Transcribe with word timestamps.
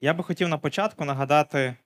Я 0.00 0.14
би 0.14 0.24
хотів 0.24 0.48
на 0.48 0.58
початку 0.58 1.04
нагадати 1.04 1.76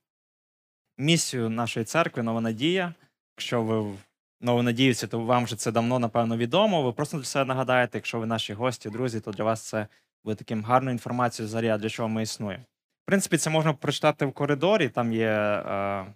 місію 0.99 1.51
нашої 1.51 1.87
церкви 1.87 2.23
Нова 2.23 2.41
Надія. 2.41 2.95
Якщо 3.37 3.63
ви 3.63 3.99
новонадіюці, 4.41 5.07
то 5.07 5.21
вам 5.21 5.45
вже 5.45 5.57
це 5.57 5.73
давно, 5.73 5.99
напевно, 5.99 6.37
відомо. 6.37 6.83
Ви 6.83 6.93
просто 6.93 7.17
для 7.17 7.25
себе 7.25 7.45
нагадаєте, 7.45 7.99
якщо 7.99 8.19
ви 8.19 8.27
наші 8.27 8.53
гості, 8.55 8.91
друзі, 8.91 9.21
то 9.21 9.31
для 9.31 9.45
вас 9.45 9.63
це 9.69 9.87
буде 10.25 10.35
таким 10.35 10.65
гарною 10.65 10.95
інформацією 10.95 11.51
заря, 11.51 11.79
для 11.79 11.89
чого 11.89 12.09
ми 12.09 12.23
існуємо. 12.23 12.65
В 13.03 13.07
принципі, 13.07 13.37
це 13.37 13.51
можна 13.51 13.73
прочитати 13.73 14.27
в 14.27 14.33
коридорі, 14.33 14.89
там 14.89 15.13
є 15.13 15.29
е, 15.29 16.07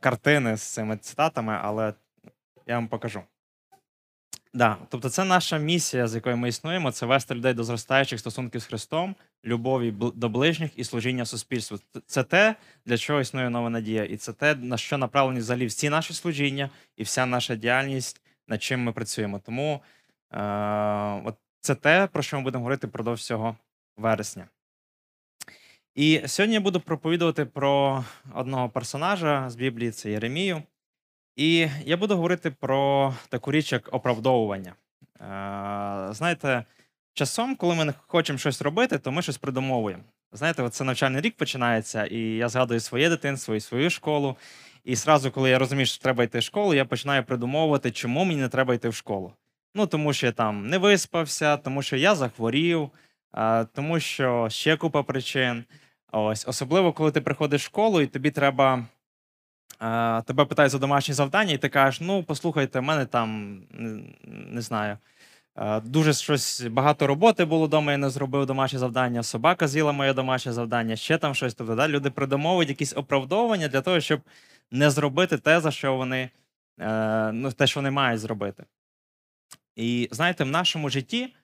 картини 0.00 0.56
з 0.56 0.62
цими 0.62 0.96
цитатами, 0.96 1.58
але 1.62 1.94
я 2.66 2.74
вам 2.74 2.88
покажу. 2.88 3.22
Да, 4.54 4.76
тобто, 4.88 5.10
це 5.10 5.24
наша 5.24 5.58
місія, 5.58 6.08
з 6.08 6.14
якою 6.14 6.36
ми 6.36 6.48
існуємо, 6.48 6.92
це 6.92 7.06
вести 7.06 7.34
людей 7.34 7.54
до 7.54 7.64
зростаючих 7.64 8.20
стосунків 8.20 8.60
з 8.60 8.66
Христом, 8.66 9.14
любові 9.44 9.90
до 10.14 10.28
ближніх 10.28 10.70
і 10.76 10.84
служіння 10.84 11.26
суспільству. 11.26 11.78
Це 12.06 12.22
те, 12.22 12.56
для 12.86 12.98
чого 12.98 13.20
існує 13.20 13.50
нова 13.50 13.70
надія, 13.70 14.04
і 14.04 14.16
це 14.16 14.32
те, 14.32 14.54
на 14.54 14.76
що 14.76 14.98
направлені 14.98 15.40
взагалі 15.40 15.66
всі 15.66 15.88
наші 15.88 16.14
служіння 16.14 16.70
і 16.96 17.02
вся 17.02 17.26
наша 17.26 17.56
діяльність, 17.56 18.20
над 18.48 18.62
чим 18.62 18.82
ми 18.82 18.92
працюємо. 18.92 19.38
Тому 19.38 19.80
е, 20.32 20.40
от 21.24 21.34
це 21.60 21.74
те, 21.74 22.06
про 22.06 22.22
що 22.22 22.36
ми 22.36 22.42
будемо 22.42 22.62
говорити 22.62 22.86
впродовж 22.86 23.20
всього 23.20 23.56
вересня. 23.96 24.48
І 25.94 26.22
сьогодні 26.26 26.54
я 26.54 26.60
буду 26.60 26.80
проповідувати 26.80 27.44
про 27.44 28.04
одного 28.34 28.68
персонажа 28.68 29.50
з 29.50 29.56
Біблії, 29.56 29.90
це 29.90 30.10
Єремію. 30.10 30.62
І 31.36 31.68
я 31.84 31.96
буду 31.96 32.14
говорити 32.14 32.50
про 32.50 33.14
таку 33.28 33.52
річ, 33.52 33.72
як 33.72 33.94
оправдовування. 33.94 34.74
Е, 35.20 36.12
знаєте, 36.12 36.64
часом, 37.14 37.56
коли 37.56 37.74
ми 37.74 37.84
не 37.84 37.94
хочемо 38.06 38.38
щось 38.38 38.62
робити, 38.62 38.98
то 38.98 39.12
ми 39.12 39.22
щось 39.22 39.38
придумовуємо. 39.38 40.02
Знаєте, 40.32 40.68
це 40.68 40.84
навчальний 40.84 41.20
рік 41.20 41.36
починається, 41.36 42.06
і 42.06 42.18
я 42.18 42.48
згадую 42.48 42.80
своє 42.80 43.08
дитинство 43.08 43.54
і 43.54 43.60
свою 43.60 43.90
школу. 43.90 44.36
І 44.84 44.96
зразу, 44.96 45.30
коли 45.30 45.50
я 45.50 45.58
розумію, 45.58 45.86
що 45.86 46.02
треба 46.02 46.24
йти 46.24 46.38
в 46.38 46.42
школу, 46.42 46.74
я 46.74 46.84
починаю 46.84 47.24
придумовувати, 47.24 47.90
чому 47.90 48.24
мені 48.24 48.40
не 48.40 48.48
треба 48.48 48.74
йти 48.74 48.88
в 48.88 48.94
школу. 48.94 49.32
Ну, 49.74 49.86
тому 49.86 50.12
що 50.12 50.26
я 50.26 50.32
там 50.32 50.68
не 50.68 50.78
виспався, 50.78 51.56
тому 51.56 51.82
що 51.82 51.96
я 51.96 52.14
захворів, 52.14 52.90
тому 53.72 54.00
що 54.00 54.48
ще 54.50 54.76
купа 54.76 55.02
причин. 55.02 55.64
Ось, 56.12 56.48
Особливо, 56.48 56.92
коли 56.92 57.10
ти 57.10 57.20
приходиш 57.20 57.62
в 57.62 57.64
школу, 57.64 58.00
і 58.00 58.06
тобі 58.06 58.30
треба 58.30 58.84
тебе 60.26 60.44
питають 60.44 60.72
за 60.72 60.78
домашні 60.78 61.14
завдання, 61.14 61.52
і 61.52 61.58
ти 61.58 61.68
кажеш: 61.68 62.00
ну, 62.00 62.22
послухайте, 62.22 62.80
в 62.80 62.82
мене 62.82 63.06
там 63.06 63.60
не 64.26 64.60
знаю. 64.60 64.98
Дуже 65.84 66.12
щось 66.12 66.60
багато 66.60 67.06
роботи 67.06 67.44
було 67.44 67.66
вдома, 67.66 67.92
я 67.92 67.98
не 67.98 68.10
зробив 68.10 68.46
домашнє 68.46 68.78
завдання, 68.78 69.22
собака 69.22 69.68
з'їла 69.68 69.92
моє 69.92 70.12
домашнє 70.12 70.52
завдання, 70.52 70.96
ще 70.96 71.18
там 71.18 71.34
щось. 71.34 71.54
Тобто, 71.54 71.74
да, 71.74 71.88
люди 71.88 72.10
придумовують 72.10 72.68
якісь 72.68 72.96
оправдовування 72.96 73.68
для 73.68 73.80
того, 73.80 74.00
щоб 74.00 74.20
не 74.70 74.90
зробити 74.90 75.38
те, 75.38 75.60
за 75.60 75.70
що 75.70 75.96
вони 75.96 76.30
е, 76.80 77.32
ну, 77.32 77.52
те, 77.52 77.66
що 77.66 77.80
вони 77.80 77.90
мають 77.90 78.20
зробити. 78.20 78.64
І 79.76 80.08
знаєте, 80.12 80.44
в 80.44 80.48
нашому 80.48 80.88
житті 80.88 81.34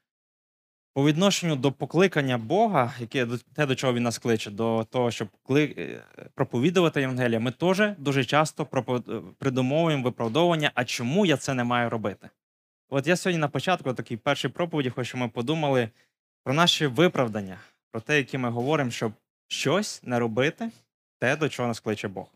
по 0.95 1.06
відношенню 1.06 1.56
до 1.56 1.72
покликання 1.72 2.39
Бога, 2.39 2.95
яке 3.00 3.27
те, 3.55 3.67
до 3.67 3.74
чого 3.74 3.92
він 3.92 4.02
нас 4.02 4.19
кличе, 4.19 4.50
до 4.50 4.86
того, 4.91 5.11
щоб 5.11 5.28
е, 5.50 6.02
проповідувати 6.34 7.00
Євангелія, 7.00 7.41
ми 7.41 7.50
теж 7.50 7.83
дуже 7.98 8.24
часто 8.24 8.69
е, 8.89 9.20
придумовуємо 9.39 10.02
виправдовування, 10.02 10.70
а 10.74 10.84
чому 10.84 11.27
я 11.27 11.36
це 11.36 11.55
не 11.55 11.64
маю 11.64 11.91
робити? 11.91 12.28
От 12.92 13.06
я 13.06 13.16
сьогодні 13.16 13.41
на 13.41 13.48
початку 13.48 13.94
такій 13.94 14.16
першій 14.16 14.48
проповіді, 14.48 14.91
хочу, 14.91 15.19
ми 15.19 15.28
подумали 15.28 15.88
про 16.44 16.55
наші 16.55 16.86
виправдання, 16.86 17.58
про 17.91 18.00
те, 18.00 18.16
які 18.16 18.38
ми 18.38 18.50
говоримо, 18.50 18.91
щоб 18.91 19.12
щось 19.48 20.02
не 20.02 20.19
робити, 20.19 20.70
те, 21.18 21.36
до 21.36 21.48
чого 21.48 21.68
нас 21.68 21.80
кличе 21.80 22.08
Бог. 22.08 22.27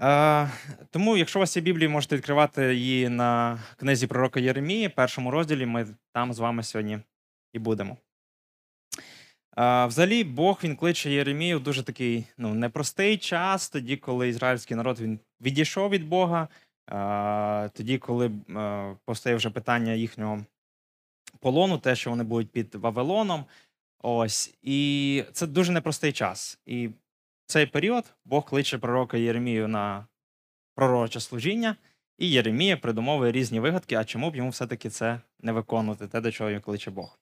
Е, 0.00 0.50
тому, 0.90 1.16
якщо 1.16 1.38
у 1.38 1.40
вас 1.40 1.56
є 1.56 1.62
Біблія, 1.62 1.88
можете 1.88 2.16
відкривати 2.16 2.74
її 2.74 3.08
на 3.08 3.58
книзі 3.76 4.06
пророка 4.06 4.40
Єремії, 4.40 4.88
першому 4.88 5.30
розділі 5.30 5.66
ми 5.66 5.86
там 6.12 6.32
з 6.32 6.38
вами 6.38 6.62
сьогодні 6.62 6.98
і 7.52 7.58
будемо. 7.58 7.96
Е, 9.58 9.86
взагалі, 9.86 10.24
Бог 10.24 10.60
він 10.64 10.76
кличе 10.76 11.10
Єремію 11.10 11.58
в 11.58 11.62
дуже 11.62 11.82
такий 11.82 12.26
ну, 12.38 12.54
непростий 12.54 13.18
час, 13.18 13.68
тоді, 13.68 13.96
коли 13.96 14.28
ізраїльський 14.28 14.76
народ 14.76 15.00
він 15.00 15.18
відійшов 15.40 15.90
від 15.90 16.08
Бога, 16.08 16.48
тоді, 17.72 17.98
коли 17.98 18.30
е, 18.50 18.96
постає 19.04 19.36
вже 19.36 19.50
питання 19.50 19.92
їхнього 19.92 20.44
полону, 21.40 21.78
те, 21.78 21.96
що 21.96 22.10
вони 22.10 22.24
будуть 22.24 22.50
під 22.50 22.74
Вавилоном. 22.74 23.44
Ось, 24.02 24.54
І 24.62 25.24
це 25.32 25.46
дуже 25.46 25.72
непростий 25.72 26.12
час. 26.12 26.58
І 26.66 26.90
цей 27.46 27.66
період 27.66 28.14
Бог 28.24 28.44
кличе 28.44 28.78
пророка 28.78 29.16
Єремію 29.16 29.68
на 29.68 30.06
пророче 30.74 31.20
служіння, 31.20 31.76
і 32.18 32.30
Єремія 32.30 32.76
придумовує 32.76 33.32
різні 33.32 33.60
вигадки, 33.60 33.94
а 33.94 34.04
чому 34.04 34.30
б 34.30 34.36
йому 34.36 34.50
все-таки 34.50 34.90
це 34.90 35.20
не 35.40 35.52
виконувати, 35.52 36.08
те, 36.08 36.20
до 36.20 36.32
чого 36.32 36.50
його 36.50 36.62
кличе 36.62 36.90
Бог. 36.90 37.18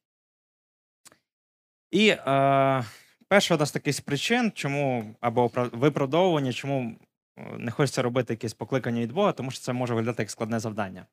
І 1.91 2.09
е, 2.09 2.85
перша 3.29 3.55
одна 3.55 3.67
з 3.67 3.73
таких 3.73 4.01
причин, 4.01 4.53
чому 4.55 5.15
або 5.21 5.51
виправдовування, 5.73 6.53
чому 6.53 6.81
е, 6.81 6.97
не 7.37 7.71
хочеться 7.71 8.03
робити 8.03 8.33
якесь 8.33 8.55
покликання 8.55 9.01
від 9.01 9.13
Бога, 9.13 9.33
тому 9.33 9.51
що 9.51 9.61
це 9.61 9.73
може 9.73 9.95
виглядати 9.95 10.23
як 10.23 10.31
складне 10.31 10.61
завдання. 10.61 11.07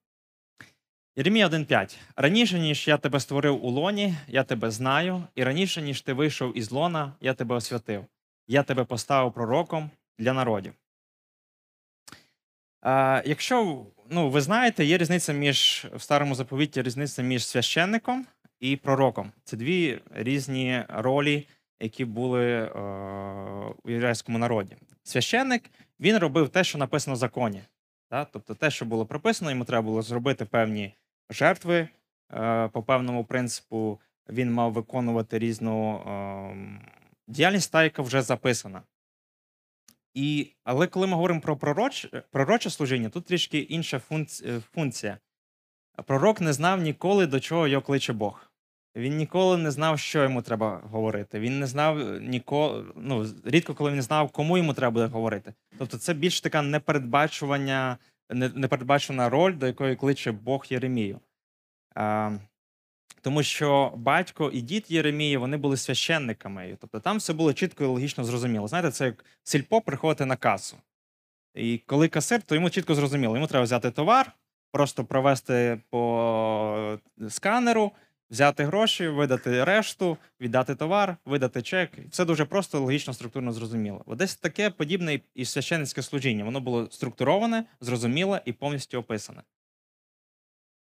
Єремія 1.16 1.48
1,5. 1.48 1.98
Раніше, 2.16 2.60
ніж 2.60 2.88
я 2.88 2.98
тебе 2.98 3.20
створив 3.20 3.66
у 3.66 3.70
лоні, 3.70 4.16
я 4.28 4.44
тебе 4.44 4.72
знаю, 4.72 5.24
і 5.36 5.44
раніше, 5.44 5.82
ніж 5.82 6.02
ти 6.02 6.14
вийшов 6.14 6.58
із 6.58 6.72
лона, 6.72 7.14
я 7.22 7.34
тебе 7.34 7.56
освятив 7.56 8.06
я 8.50 8.64
тебе 8.64 8.84
поставив 8.84 9.34
пророком 9.34 9.90
для 10.20 10.34
народів. 10.34 10.74
А, 12.82 13.24
Якщо 13.26 13.86
ну, 14.10 14.30
ви 14.30 14.42
знаєте, 14.42 14.86
є 14.86 14.98
різниця 14.98 15.34
між 15.34 15.88
в 15.94 16.02
старому 16.02 16.36
заповіті 16.36 16.82
різниця 16.82 17.22
між 17.22 17.46
священником 17.46 18.26
і 18.60 18.76
пророком. 18.76 19.32
Це 19.44 19.58
дві 19.58 20.02
різні 20.12 20.84
ролі, 20.90 21.48
які 21.80 22.06
були 22.06 22.46
е, 22.46 22.70
у 23.84 23.90
єврейському 23.90 24.38
народі. 24.38 24.76
Священник 25.04 25.72
він 26.00 26.18
робив 26.18 26.50
те, 26.50 26.64
що 26.64 26.78
написано 26.78 27.16
в 27.16 27.18
законі. 27.18 27.62
Да? 28.12 28.26
Тобто 28.26 28.56
те, 28.56 28.72
що 28.72 28.86
було 28.86 29.06
прописано, 29.06 29.52
йому 29.52 29.66
треба 29.66 29.82
було 29.82 30.02
зробити 30.02 30.46
певні 30.46 30.94
жертви 31.30 31.88
е, 32.34 32.68
по 32.68 32.84
певному 32.84 33.26
принципу. 33.26 34.00
Він 34.30 34.54
мав 34.54 34.74
виконувати 34.74 35.40
різну. 35.40 35.96
Е, 35.96 36.90
діяльність 37.28 37.72
та, 37.72 37.84
яка 37.84 38.02
вже 38.02 38.22
записана. 38.22 38.84
І, 40.14 40.48
Але 40.64 40.88
коли 40.88 41.08
ми 41.08 41.14
говоримо 41.14 41.42
про 41.42 41.58
пророч, 41.58 42.08
пророче 42.32 42.70
служіння, 42.70 43.10
тут 43.10 43.26
трішки 43.26 43.60
інша 43.60 44.02
е, 44.12 44.60
функція. 44.74 45.18
Пророк 46.06 46.42
не 46.42 46.54
знав 46.54 46.82
ніколи, 46.82 47.28
до 47.28 47.40
чого 47.40 47.68
його 47.68 47.82
кличе 47.82 48.14
Бог. 48.14 48.49
Він 48.96 49.18
ніколи 49.18 49.58
не 49.58 49.72
знав, 49.72 50.00
що 50.00 50.24
йому 50.24 50.42
треба 50.42 50.82
говорити. 50.84 51.40
Він 51.40 51.60
не 51.60 51.68
знав 51.68 52.00
е, 52.00 52.20
ніколи, 52.20 52.86
ну, 52.96 53.26
рідко 53.46 53.74
коли 53.74 53.92
він 53.92 54.02
знав, 54.02 54.30
кому 54.30 54.58
йому 54.58 54.74
треба 54.74 54.92
буде 54.92 55.06
говорити. 55.06 55.54
Тобто, 55.78 55.98
це 55.98 56.14
більш 56.14 56.42
така 56.42 56.62
непередбачування, 56.62 57.98
непередбачена 58.30 59.30
роль, 59.30 59.54
до 59.54 59.68
якої 59.68 59.96
кличе 59.96 60.32
Бог 60.32 60.66
Єремію. 60.70 61.20
Тому 63.22 63.44
що 63.44 63.94
батько 63.96 64.50
і 64.54 64.62
дід 64.62 64.86
Єремії 64.92 65.38
вони 65.38 65.58
були 65.58 65.78
священниками. 65.78 66.78
Тобто 66.82 67.00
там 67.00 67.18
все 67.18 67.34
було 67.34 67.54
чітко 67.54 67.84
і 67.84 67.88
логічно 67.88 68.24
зрозуміло. 68.24 68.68
Знаєте, 68.68 68.92
це 68.92 69.06
як 69.06 69.26
сільпо 69.44 69.82
приходити 69.82 70.26
на 70.26 70.36
касу. 70.36 70.78
І 71.56 71.78
коли 71.78 72.08
касир, 72.08 72.42
то 72.42 72.56
йому 72.56 72.70
чітко 72.70 72.96
зрозуміло, 72.96 73.36
йому 73.36 73.48
треба 73.48 73.64
взяти 73.64 73.92
товар, 73.92 74.32
просто 74.72 75.06
провести 75.06 75.82
по 75.90 77.00
сканеру, 77.30 77.92
взяти 78.30 78.66
гроші, 78.66 79.08
видати 79.08 79.64
решту, 79.64 80.18
віддати 80.42 80.76
товар, 80.76 81.18
видати 81.26 81.62
чек. 81.62 81.92
Все 82.10 82.26
дуже 82.26 82.46
просто, 82.46 82.80
логічно, 82.80 83.14
структурно 83.14 83.52
зрозуміло. 83.52 84.04
Десь 84.08 84.36
таке 84.36 84.70
подібне 84.70 85.20
і 85.36 85.46
священницьке 85.46 86.02
служіння. 86.02 86.44
Воно 86.44 86.60
було 86.60 86.92
структуроване, 86.92 87.66
зрозуміле 87.82 88.42
і 88.46 88.54
повністю 88.54 88.98
описане. 88.98 89.42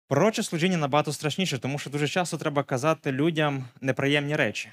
Пророче 0.08 0.42
служіння 0.42 0.76
набагато 0.76 1.12
страшніше, 1.12 1.58
тому 1.58 1.78
що 1.78 1.90
дуже 1.90 2.08
часто 2.08 2.38
треба 2.38 2.62
казати 2.62 3.12
людям 3.12 3.64
неприємні 3.80 4.36
речі, 4.36 4.72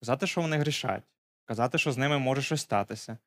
казати, 0.00 0.26
що 0.26 0.40
вони 0.40 0.56
грішать, 0.56 1.02
казати, 1.44 1.78
що 1.78 1.92
з 1.92 1.98
ними 1.98 2.18
може 2.18 2.42
щось 2.42 2.60
статися, 2.60 3.18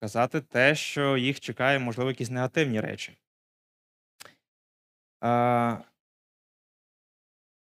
казати 0.00 0.40
те, 0.40 0.74
що 0.74 1.16
їх 1.16 1.40
чекає, 1.40 1.78
можливо, 1.78 2.10
якісь 2.10 2.30
негативні 2.30 2.80
речі. 2.80 3.18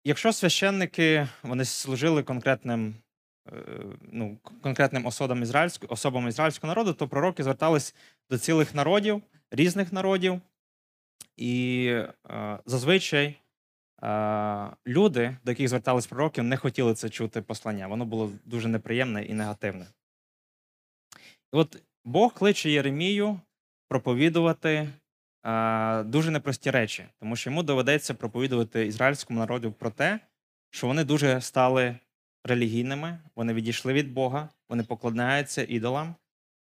Якщо 0.06 0.34
священники 0.34 1.28
вони 1.44 1.66
служили 1.66 2.24
конкретним 2.24 2.96
е, 3.48 3.54
ну, 4.02 4.38
конкретним 4.62 5.06
особам 5.06 5.44
ізраїльського, 5.44 5.94
особам 5.94 6.28
ізраїльського 6.28 6.72
народу, 6.72 6.94
то 6.94 7.08
пророки 7.08 7.44
звертались 7.44 7.96
до 8.30 8.38
цілих 8.38 8.76
народів, 8.76 9.22
різних 9.52 9.94
народів. 9.94 10.42
І 11.38 11.86
е, 12.30 12.60
зазвичай 12.66 13.26
е, 14.04 14.70
люди, 14.88 15.38
до 15.44 15.52
яких 15.52 15.68
звертались 15.68 16.08
пророки, 16.08 16.42
не 16.42 16.58
хотіли 16.58 16.94
це 16.94 17.10
чути 17.10 17.42
послання. 17.42 17.88
Воно 17.88 18.06
було 18.06 18.32
дуже 18.46 18.68
неприємне 18.68 19.26
і 19.26 19.34
негативне. 19.34 19.86
І 21.54 21.58
от 21.58 21.82
Бог 22.06 22.34
кличе 22.34 22.70
Єремію 22.70 23.40
проповідувати 23.88 24.90
дуже 26.06 26.31
непрості 26.31 26.72
речі, 26.72 27.06
тому 27.19 27.36
що 27.36 27.50
йому 27.50 27.63
доведеться 27.63 28.13
проповідувати 28.13 28.86
ізраїльському 28.86 29.40
народу 29.40 29.72
про 29.72 29.90
те, 29.90 30.19
що 30.69 30.88
вони 30.88 31.04
дуже 31.04 31.42
стали 31.42 31.95
релігійними, 32.44 33.19
вони 33.36 33.54
відійшли 33.54 33.94
від 33.94 34.13
Бога, 34.13 34.50
вони 34.69 34.84
покладаються 34.84 35.66
ідолам, 35.69 36.16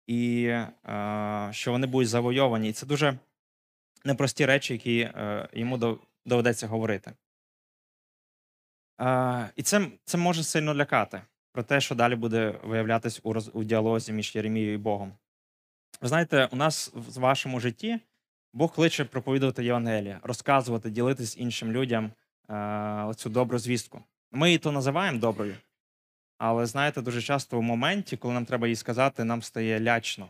і 0.07 0.45
е, 0.45 1.49
що 1.51 1.71
вони 1.71 1.87
будуть 1.87 2.09
завойовані. 2.09 2.69
І 2.69 2.73
це 2.73 2.85
дуже 2.85 3.19
непрості 4.05 4.45
речі, 4.45 4.73
які 4.73 4.99
е, 4.99 5.49
йому 5.53 5.99
доведеться 6.25 6.67
говорити. 6.67 7.13
Е, 9.01 9.49
і 9.55 9.63
це, 9.63 9.87
це 10.05 10.17
може 10.17 10.43
сильно 10.43 10.75
лякати 10.75 11.21
про 11.51 11.63
те, 11.63 11.81
що 11.81 11.95
далі 11.95 12.15
буде 12.15 12.59
виявлятись 12.63 13.19
у, 13.23 13.33
роз, 13.33 13.51
у 13.53 13.63
діалозі 13.63 14.13
між 14.13 14.35
Єремією 14.35 14.73
і 14.73 14.77
Богом. 14.77 15.13
Ви 16.01 16.07
знаєте, 16.07 16.49
у 16.51 16.55
нас 16.55 16.91
в 16.93 17.19
вашому 17.19 17.59
житті 17.59 17.99
Бог 18.55 18.73
кличе 18.73 19.05
проповідувати 19.05 19.63
Євангелія, 19.63 20.19
розказувати, 20.23 20.89
ділитись 20.89 21.37
іншим 21.37 21.71
людям 21.71 22.11
е, 22.49 22.55
оцю 23.03 23.29
добру 23.29 23.59
звістку. 23.59 24.03
Ми 24.31 24.47
її 24.47 24.57
то 24.57 24.71
називаємо 24.71 25.19
доброю, 25.19 25.55
але 26.37 26.65
знаєте, 26.65 27.01
дуже 27.01 27.21
часто 27.21 27.59
в 27.59 27.61
моменті, 27.61 28.17
коли 28.17 28.33
нам 28.33 28.45
треба 28.45 28.67
їй 28.67 28.75
сказати, 28.75 29.23
нам 29.23 29.41
стає 29.41 29.81
лячно. 29.81 30.29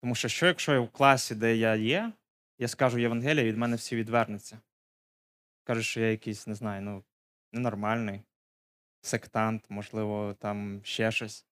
Тому 0.00 0.14
що 0.14 0.28
що, 0.28 0.46
якщо 0.46 0.72
я 0.72 0.80
в 0.80 0.88
класі, 0.88 1.34
де 1.34 1.56
я 1.56 1.74
є, 1.74 2.12
я 2.58 2.68
скажу 2.68 2.98
Євангелія, 2.98 3.44
від 3.44 3.56
мене 3.56 3.76
всі 3.76 3.96
відвернуться. 3.96 4.58
Кажуть, 5.64 5.84
що 5.84 6.00
я 6.00 6.10
якийсь, 6.10 6.46
не 6.46 6.54
знаю, 6.54 6.82
ну, 6.82 7.04
ненормальний, 7.52 8.20
сектант, 9.00 9.64
можливо, 9.68 10.36
там 10.40 10.80
ще 10.84 11.12
щось. 11.12 11.46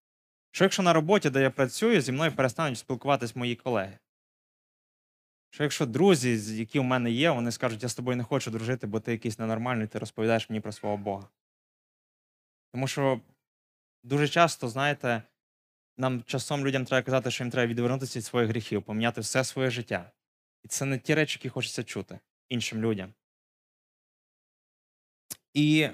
Що 0.50 0.64
якщо 0.64 0.82
на 0.82 0.92
роботі, 0.92 1.30
де 1.30 1.42
я 1.42 1.50
працюю, 1.50 2.00
зі 2.00 2.12
мною 2.12 2.32
перестануть 2.32 2.78
спілкуватись 2.78 3.36
мої 3.36 3.56
колеги? 3.56 3.98
Що 5.56 5.62
якщо 5.62 5.86
друзі, 5.86 6.56
які 6.56 6.78
в 6.78 6.84
мене 6.84 7.10
є, 7.10 7.30
вони 7.30 7.52
скажуть, 7.52 7.82
я 7.82 7.88
з 7.88 7.94
тобою 7.94 8.16
не 8.16 8.24
хочу 8.24 8.50
дружити, 8.50 8.86
бо 8.86 9.00
ти 9.00 9.12
якийсь 9.12 9.38
ненормальний, 9.38 9.86
ти 9.86 9.98
розповідаєш 9.98 10.50
мені 10.50 10.60
про 10.60 10.72
свого 10.72 10.96
Бога. 10.96 11.28
Тому 12.72 12.88
що 12.88 13.20
дуже 14.02 14.28
часто, 14.28 14.68
знаєте, 14.68 15.22
нам 15.96 16.22
часом 16.22 16.66
людям 16.66 16.84
треба 16.84 17.02
казати, 17.02 17.30
що 17.30 17.44
їм 17.44 17.50
треба 17.50 17.66
відвернутися 17.66 18.18
від 18.18 18.24
своїх 18.24 18.50
гріхів, 18.50 18.82
поміняти 18.82 19.20
все 19.20 19.44
своє 19.44 19.70
життя. 19.70 20.10
І 20.64 20.68
це 20.68 20.84
не 20.84 20.98
ті 20.98 21.14
речі, 21.14 21.38
які 21.38 21.48
хочеться 21.48 21.84
чути 21.84 22.18
іншим 22.48 22.80
людям. 22.80 23.14
І 25.54 25.88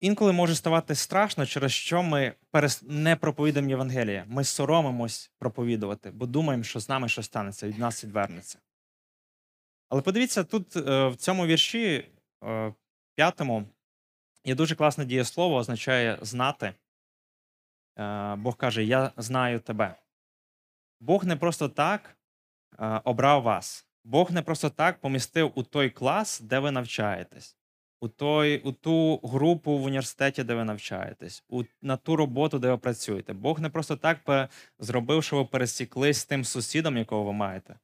інколи 0.00 0.32
може 0.32 0.54
ставати 0.54 0.94
страшно, 0.94 1.46
через 1.46 1.72
що 1.72 2.02
ми 2.02 2.34
не 2.82 3.16
проповідуємо 3.16 3.70
Євангелія. 3.70 4.24
Ми 4.28 4.44
соромимось 4.44 5.30
проповідувати, 5.38 6.10
бо 6.10 6.26
думаємо, 6.26 6.64
що 6.64 6.80
з 6.80 6.88
нами 6.88 7.08
щось 7.08 7.26
станеться, 7.26 7.68
від 7.68 7.78
нас 7.78 8.04
відвернеться. 8.04 8.58
Але 9.88 10.02
подивіться, 10.02 10.44
тут 10.44 10.76
е, 10.76 11.08
в 11.08 11.16
цьому 11.16 11.46
вірші 11.46 12.08
е, 12.44 12.74
п'ятому 13.14 13.66
є 14.44 14.54
дуже 14.54 14.74
класне 14.74 15.04
дієслово, 15.04 15.56
означає 15.56 16.18
знати. 16.22 16.74
Е, 17.98 18.34
Бог 18.36 18.56
каже: 18.56 18.84
Я 18.84 19.12
знаю 19.16 19.60
тебе. 19.60 19.94
Бог 21.00 21.24
не 21.24 21.36
просто 21.36 21.68
так 21.68 22.16
обрав 23.04 23.42
вас. 23.42 23.86
Бог 24.04 24.30
не 24.32 24.42
просто 24.42 24.70
так 24.70 25.00
помістив 25.00 25.52
у 25.54 25.62
той 25.62 25.90
клас, 25.90 26.40
де 26.40 26.58
ви 26.58 26.70
навчаєтесь, 26.70 27.56
у, 28.00 28.08
той, 28.08 28.58
у 28.58 28.72
ту 28.72 29.20
групу 29.24 29.78
в 29.78 29.84
університеті, 29.84 30.44
де 30.44 30.54
ви 30.54 30.64
навчаєтесь, 30.64 31.44
у, 31.48 31.64
на 31.82 31.96
ту 31.96 32.16
роботу, 32.16 32.58
де 32.58 32.70
ви 32.70 32.78
працюєте. 32.78 33.32
Бог 33.32 33.60
не 33.60 33.70
просто 33.70 33.96
так 33.96 34.50
зробив, 34.78 35.24
що 35.24 35.36
ви 35.36 35.44
пересіклись 35.44 36.18
з 36.18 36.24
тим 36.24 36.44
сусідом, 36.44 36.96
якого 36.96 37.24
ви 37.24 37.32
маєте. 37.32 37.78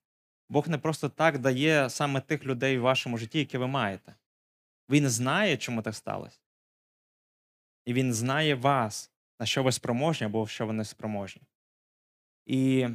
Бог 0.48 0.68
не 0.68 0.78
просто 0.78 1.08
так 1.08 1.38
дає 1.38 1.90
саме 1.90 2.20
тих 2.20 2.44
людей 2.44 2.78
в 2.78 2.82
вашому 2.82 3.18
житті, 3.18 3.38
які 3.38 3.58
ви 3.58 3.66
маєте. 3.66 4.14
Він 4.90 5.08
знає, 5.08 5.56
чому 5.56 5.82
так 5.82 5.94
сталося. 5.94 6.40
І 7.84 7.92
він 7.92 8.14
знає 8.14 8.54
вас, 8.54 9.10
на 9.40 9.46
що 9.46 9.62
ви 9.62 9.72
спроможні 9.72 10.26
або 10.26 10.46
що 10.46 10.66
ви 10.66 10.72
не 10.72 10.84
спроможні. 10.84 11.42
І 12.46 12.88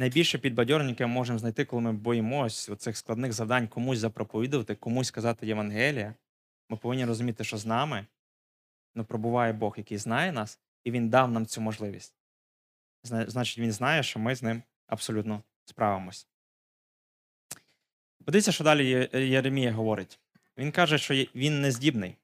найбільше 0.00 0.38
підбадьорення, 0.38 0.90
яке 0.90 1.06
ми 1.06 1.12
можемо 1.12 1.38
знайти, 1.38 1.64
коли 1.64 1.82
ми 1.82 1.92
боїмось 1.92 2.68
оцих 2.68 2.96
складних 2.96 3.32
завдань 3.32 3.68
комусь 3.68 3.98
запроповідувати, 3.98 4.74
комусь 4.74 5.06
сказати 5.06 5.46
Євангелія, 5.46 6.14
ми 6.68 6.76
повинні 6.76 7.04
розуміти, 7.04 7.44
що 7.44 7.56
з 7.56 7.66
нами 7.66 8.06
ну, 8.94 9.04
пробуває 9.04 9.52
Бог, 9.52 9.74
який 9.78 9.98
знає 9.98 10.32
нас, 10.32 10.60
і 10.84 10.90
Він 10.90 11.08
дав 11.08 11.30
нам 11.30 11.46
цю 11.46 11.60
можливість. 11.60 12.14
Значить, 13.02 13.58
він 13.58 13.72
знає, 13.72 14.02
що 14.02 14.18
ми 14.18 14.34
з 14.34 14.42
ним 14.42 14.62
абсолютно 14.86 15.42
справимось. 15.64 16.28
Подивіться, 18.24 18.52
що 18.52 18.64
далі 18.64 19.08
Єремія 19.12 19.72
говорить. 19.72 20.20
Він 20.58 20.72
каже, 20.72 20.98
що 20.98 21.14
він 21.14 21.60
не 21.60 21.70
здібний. 21.70 22.16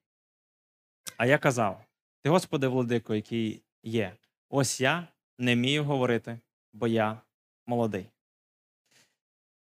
А 1.16 1.26
я 1.26 1.38
казав: 1.38 1.84
Ти, 2.22 2.30
Господи, 2.30 2.68
владико, 2.68 3.14
який 3.14 3.62
є, 3.82 4.16
ось 4.48 4.80
я 4.80 5.08
не 5.38 5.54
вмію 5.54 5.84
говорити, 5.84 6.38
бо 6.72 6.86
я 6.86 7.20
молодий. 7.66 8.06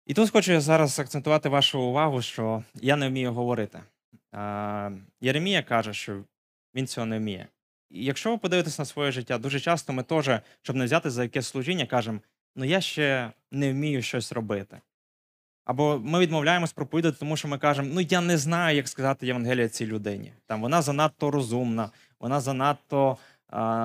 І 0.06 0.13
тут 0.13 0.30
хочу 0.30 0.62
зараз 0.62 1.00
акцентувати 1.00 1.50
вашу 1.50 1.81
увагу, 1.81 2.22
що 2.22 2.63
я 2.75 2.96
не 2.96 3.10
вмію 3.10 3.34
говорити. 3.34 3.80
Єремія 5.22 5.63
каже, 5.63 5.94
що 5.94 6.24
він 6.75 6.88
цього 6.88 7.06
не 7.06 7.18
вміє. 7.18 7.48
І 7.90 8.06
якщо 8.06 8.31
ви 8.31 8.38
подивитесь 8.38 8.80
на 8.80 8.86
своє 8.86 9.12
життя, 9.12 9.38
дуже 9.38 9.60
часто 9.60 9.94
ми 9.94 10.04
теж, 10.04 10.30
щоб 10.62 10.75
не 10.75 10.86
взяти 10.86 11.10
за 11.10 11.24
якесь 11.24 11.48
служіння, 11.48 11.86
кажемо, 11.86 12.19
ну 12.56 12.66
я 12.66 12.81
ще 12.81 13.31
не 13.51 13.72
вмію 13.72 14.02
щось 14.02 14.31
робити. 14.31 14.81
Або 15.66 16.00
ми 16.04 16.19
відмовляємось 16.19 16.74
проповідати, 16.74 17.18
тому 17.19 17.38
що 17.38 17.48
ми 17.48 17.57
кажемо, 17.57 17.90
ну 17.94 18.02
я 18.02 18.22
не 18.22 18.38
знаю, 18.38 18.75
як 18.75 18.88
сказати 18.88 19.28
Євангелія 19.28 19.69
цій 19.69 19.86
людині. 19.86 20.34
Там 20.45 20.62
вона 20.62 20.81
занадто 20.81 21.31
розумна, 21.31 21.90
вона 22.19 22.40
занадто 22.40 23.18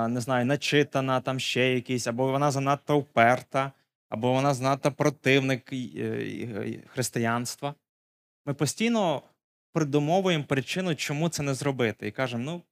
не 0.08 0.20
знаю, 0.20 0.46
начитана, 0.46 1.20
там 1.20 1.40
ще 1.40 1.74
якісь, 1.74 2.06
або 2.06 2.30
вона 2.30 2.50
занадто 2.50 2.98
вперта, 2.98 3.72
або 4.14 4.32
вона 4.32 4.54
занадто 4.54 4.92
противник 4.92 5.72
е, 5.72 5.76
е, 5.76 6.82
християнства. 6.86 7.74
Ми 8.46 8.54
постійно 8.54 9.22
придумовуємо 9.72 10.44
причину, 10.44 10.94
чому 10.94 11.28
це 11.28 11.42
не 11.42 11.54
зробити, 11.54 12.08
і 12.08 12.12
кажемо, 12.12 12.44
ну 12.44 12.62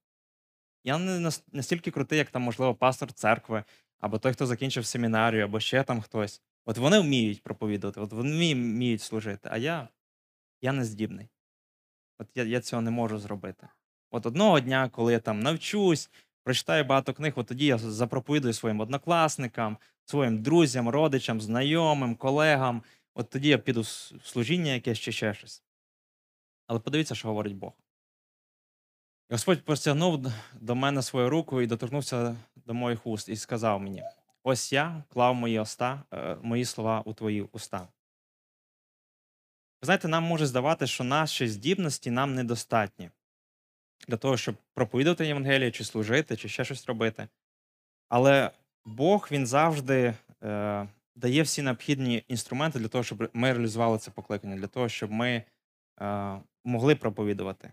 я 0.83 0.97
не 0.97 1.31
настільки 1.51 1.91
крутий, 1.91 2.17
як 2.17 2.29
там, 2.29 2.41
можливо, 2.41 2.75
пастор 2.75 3.13
церкви, 3.13 3.63
або 3.99 4.19
той, 4.19 4.33
хто 4.33 4.45
закінчив 4.45 4.85
семінарію, 4.85 5.43
або 5.43 5.59
ще 5.59 5.83
там 5.83 6.01
хтось. 6.01 6.41
От 6.65 6.77
вони 6.77 6.99
вміють 6.99 7.43
проповідувати, 7.43 7.99
от 7.99 8.13
вони 8.13 8.53
вміють 8.53 9.01
служити, 9.01 9.49
а 9.51 9.57
я, 9.57 9.87
я 10.61 10.71
не 10.71 10.85
здібний. 10.85 11.27
От 12.19 12.27
я, 12.35 12.43
я 12.43 12.61
цього 12.61 12.81
не 12.81 12.91
можу 12.91 13.17
зробити. 13.17 13.67
От 14.11 14.25
одного 14.25 14.59
дня, 14.59 14.89
коли 14.89 15.13
я 15.13 15.19
там 15.19 15.39
навчусь, 15.39 16.09
прочитаю 16.43 16.83
багато 16.83 17.13
книг, 17.13 17.33
от 17.35 17.47
тоді 17.47 17.65
я 17.65 17.77
запроповідую 17.77 18.53
своїм 18.53 18.79
однокласникам, 18.79 19.77
своїм 20.05 20.41
друзям, 20.41 20.89
родичам, 20.89 21.41
знайомим, 21.41 22.15
колегам. 22.15 22.83
От 23.13 23.29
тоді 23.29 23.49
я 23.49 23.57
піду 23.57 23.81
в 23.81 24.21
служіння 24.23 24.71
якесь 24.71 24.99
чи 24.99 25.11
ще 25.11 25.33
щось. 25.33 25.63
Але 26.67 26.79
подивіться, 26.79 27.15
що 27.15 27.27
говорить 27.27 27.55
Бог. 27.55 27.73
Господь 29.29 29.65
простягнув 29.65 30.25
до 30.61 30.75
мене 30.75 31.01
свою 31.01 31.29
руку 31.29 31.61
і 31.61 31.67
доторкнувся 31.67 32.35
до 32.55 32.73
моїх 32.73 33.07
уст 33.07 33.29
і 33.29 33.35
сказав 33.35 33.81
мені: 33.81 34.03
Ось 34.43 34.73
я 34.73 35.03
клав 35.09 35.35
мої, 35.35 35.59
оста, 35.59 36.03
е, 36.13 36.37
мої 36.41 36.65
слова 36.65 37.01
у 37.05 37.13
твої 37.13 37.41
уста. 37.41 37.87
Ви 39.81 39.85
знаєте, 39.85 40.07
нам 40.07 40.23
може 40.23 40.45
здавати, 40.45 40.87
що 40.87 41.03
наші 41.03 41.47
здібності 41.47 42.11
нам 42.11 42.35
недостатні 42.35 43.09
для 44.07 44.17
того, 44.17 44.37
щоб 44.37 44.55
проповідувати 44.73 45.25
Євангеліє, 45.25 45.71
чи 45.71 45.83
служити, 45.83 46.37
чи 46.37 46.49
ще 46.49 46.65
щось 46.65 46.85
робити. 46.85 47.27
Але 48.09 48.51
Бог 48.85 49.27
він 49.31 49.47
завжди 49.47 50.13
е, 50.43 50.87
дає 51.15 51.41
всі 51.41 51.61
необхідні 51.61 52.23
інструменти 52.27 52.79
для 52.79 52.87
того, 52.87 53.03
щоб 53.03 53.29
ми 53.33 53.53
реалізували 53.53 53.97
це 53.97 54.11
покликання, 54.11 54.55
для 54.55 54.67
того, 54.67 54.89
щоб 54.89 55.11
ми 55.11 55.43
е, 56.01 56.39
могли 56.63 56.95
проповідувати. 56.95 57.71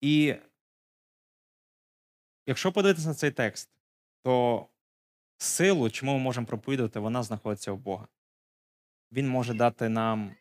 І 0.00 0.34
якщо 2.46 2.72
подивитися 2.72 3.08
на 3.08 3.14
цей 3.14 3.30
текст, 3.30 3.70
то 4.22 4.66
силу, 5.38 5.90
чому 5.90 6.12
ми 6.12 6.18
можемо 6.18 6.46
проповідувати, 6.46 7.00
вона 7.00 7.22
знаходиться 7.22 7.72
у 7.72 7.76
Бога. 7.76 8.08
Він 9.12 9.28
може 9.28 9.54
дати 9.54 9.88
нам 9.88 10.34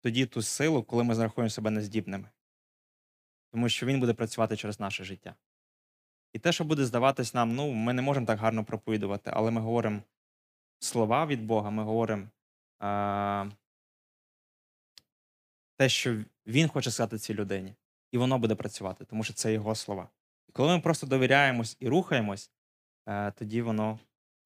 тоді 0.00 0.26
ту 0.26 0.42
силу, 0.42 0.82
коли 0.82 1.04
ми 1.04 1.14
зарахуємо 1.14 1.50
себе 1.50 1.70
нездібними. 1.70 2.28
Тому 3.56 3.68
що 3.68 3.86
він 3.86 4.00
буде 4.00 4.14
працювати 4.14 4.56
через 4.56 4.80
наше 4.80 5.04
життя. 5.04 5.34
І 6.32 6.38
те, 6.38 6.52
що 6.52 6.64
буде 6.64 6.84
здаватись 6.84 7.34
нам, 7.34 7.54
ну, 7.54 7.72
ми 7.72 7.92
не 7.92 8.02
можемо 8.02 8.26
так 8.26 8.38
гарно 8.38 8.64
проповідувати, 8.64 9.30
але 9.34 9.50
ми 9.50 9.60
говоримо 9.60 10.02
слова 10.78 11.26
від 11.26 11.44
Бога, 11.44 11.70
ми 11.70 11.82
говоримо 11.82 12.28
а, 12.78 13.46
те, 15.76 15.88
що 15.88 16.18
він 16.46 16.68
хоче 16.68 16.90
сказати 16.90 17.18
цій 17.18 17.34
людині, 17.34 17.74
і 18.12 18.18
воно 18.18 18.38
буде 18.38 18.54
працювати, 18.54 19.04
тому 19.04 19.24
що 19.24 19.34
це 19.34 19.52
його 19.52 19.74
слова. 19.74 20.08
І 20.48 20.52
коли 20.52 20.76
ми 20.76 20.80
просто 20.80 21.06
довіряємось 21.06 21.76
і 21.80 21.88
рухаємось, 21.88 22.50
е, 23.08 23.30
тоді 23.30 23.62
воно, 23.62 23.98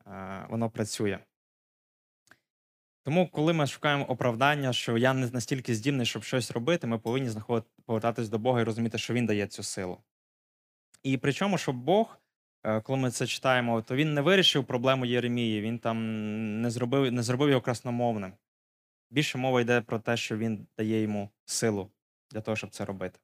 е, 0.07 0.47
воно 0.51 0.71
працює. 0.71 1.19
Тому, 3.03 3.29
коли 3.29 3.53
ми 3.53 3.67
шукаємо 3.67 4.05
оправдання, 4.05 4.73
що 4.73 4.99
я 4.99 5.13
не 5.13 5.31
настільки 5.31 5.75
здібний, 5.75 6.07
щоб 6.07 6.25
щось 6.25 6.51
робити, 6.51 6.87
ми 6.87 6.99
повинні 6.99 7.29
знаходити, 7.29 7.71
повертатись 7.91 8.29
до 8.29 8.39
Бога 8.39 8.61
і 8.61 8.65
розуміти, 8.65 8.99
що 8.99 9.15
Він 9.15 9.27
дає 9.27 9.47
цю 9.47 9.63
силу. 9.63 9.99
І 11.03 11.19
причому, 11.19 11.59
що 11.59 11.73
Бог, 11.73 12.19
е, 12.65 12.81
коли 12.81 12.99
ми 12.99 13.11
це 13.11 13.27
читаємо, 13.27 13.83
то 13.83 13.97
він 13.97 14.15
не 14.15 14.21
вирішив 14.21 14.65
проблему 14.65 15.07
Єремії, 15.07 15.61
він 15.61 15.79
там 15.79 15.97
не 16.61 16.71
зробив, 16.71 17.13
не 17.13 17.23
зробив 17.23 17.49
його 17.49 17.61
красномовним. 17.61 18.33
Більше 19.11 19.39
мова 19.39 19.61
йде 19.61 19.81
про 19.81 19.99
те, 19.99 20.17
що 20.17 20.37
він 20.37 20.67
дає 20.79 21.03
йому 21.03 21.31
силу 21.45 21.91
для 22.31 22.41
того, 22.41 22.57
щоб 22.57 22.71
це 22.71 22.85
робити. 22.85 23.19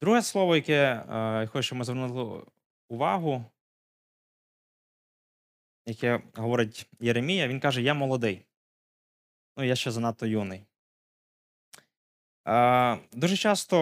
Друге 0.00 0.22
слово, 0.22 0.56
яке 0.56 0.82
е, 0.82 1.40
я 1.40 1.46
хочу, 1.46 1.62
щоб 1.62 1.78
ми 1.78 1.84
звернули 1.84 2.42
увагу, 2.88 3.44
яке 5.86 6.22
говорить 6.34 6.90
Єремія, 7.00 7.48
він 7.48 7.60
каже: 7.60 7.82
Я 7.82 7.94
молодий. 7.94 8.46
Ну, 9.56 9.64
я 9.64 9.76
ще 9.76 9.90
занадто 9.90 10.26
юний. 10.26 10.66
Е, 12.46 12.98
дуже 13.12 13.36
часто 13.36 13.78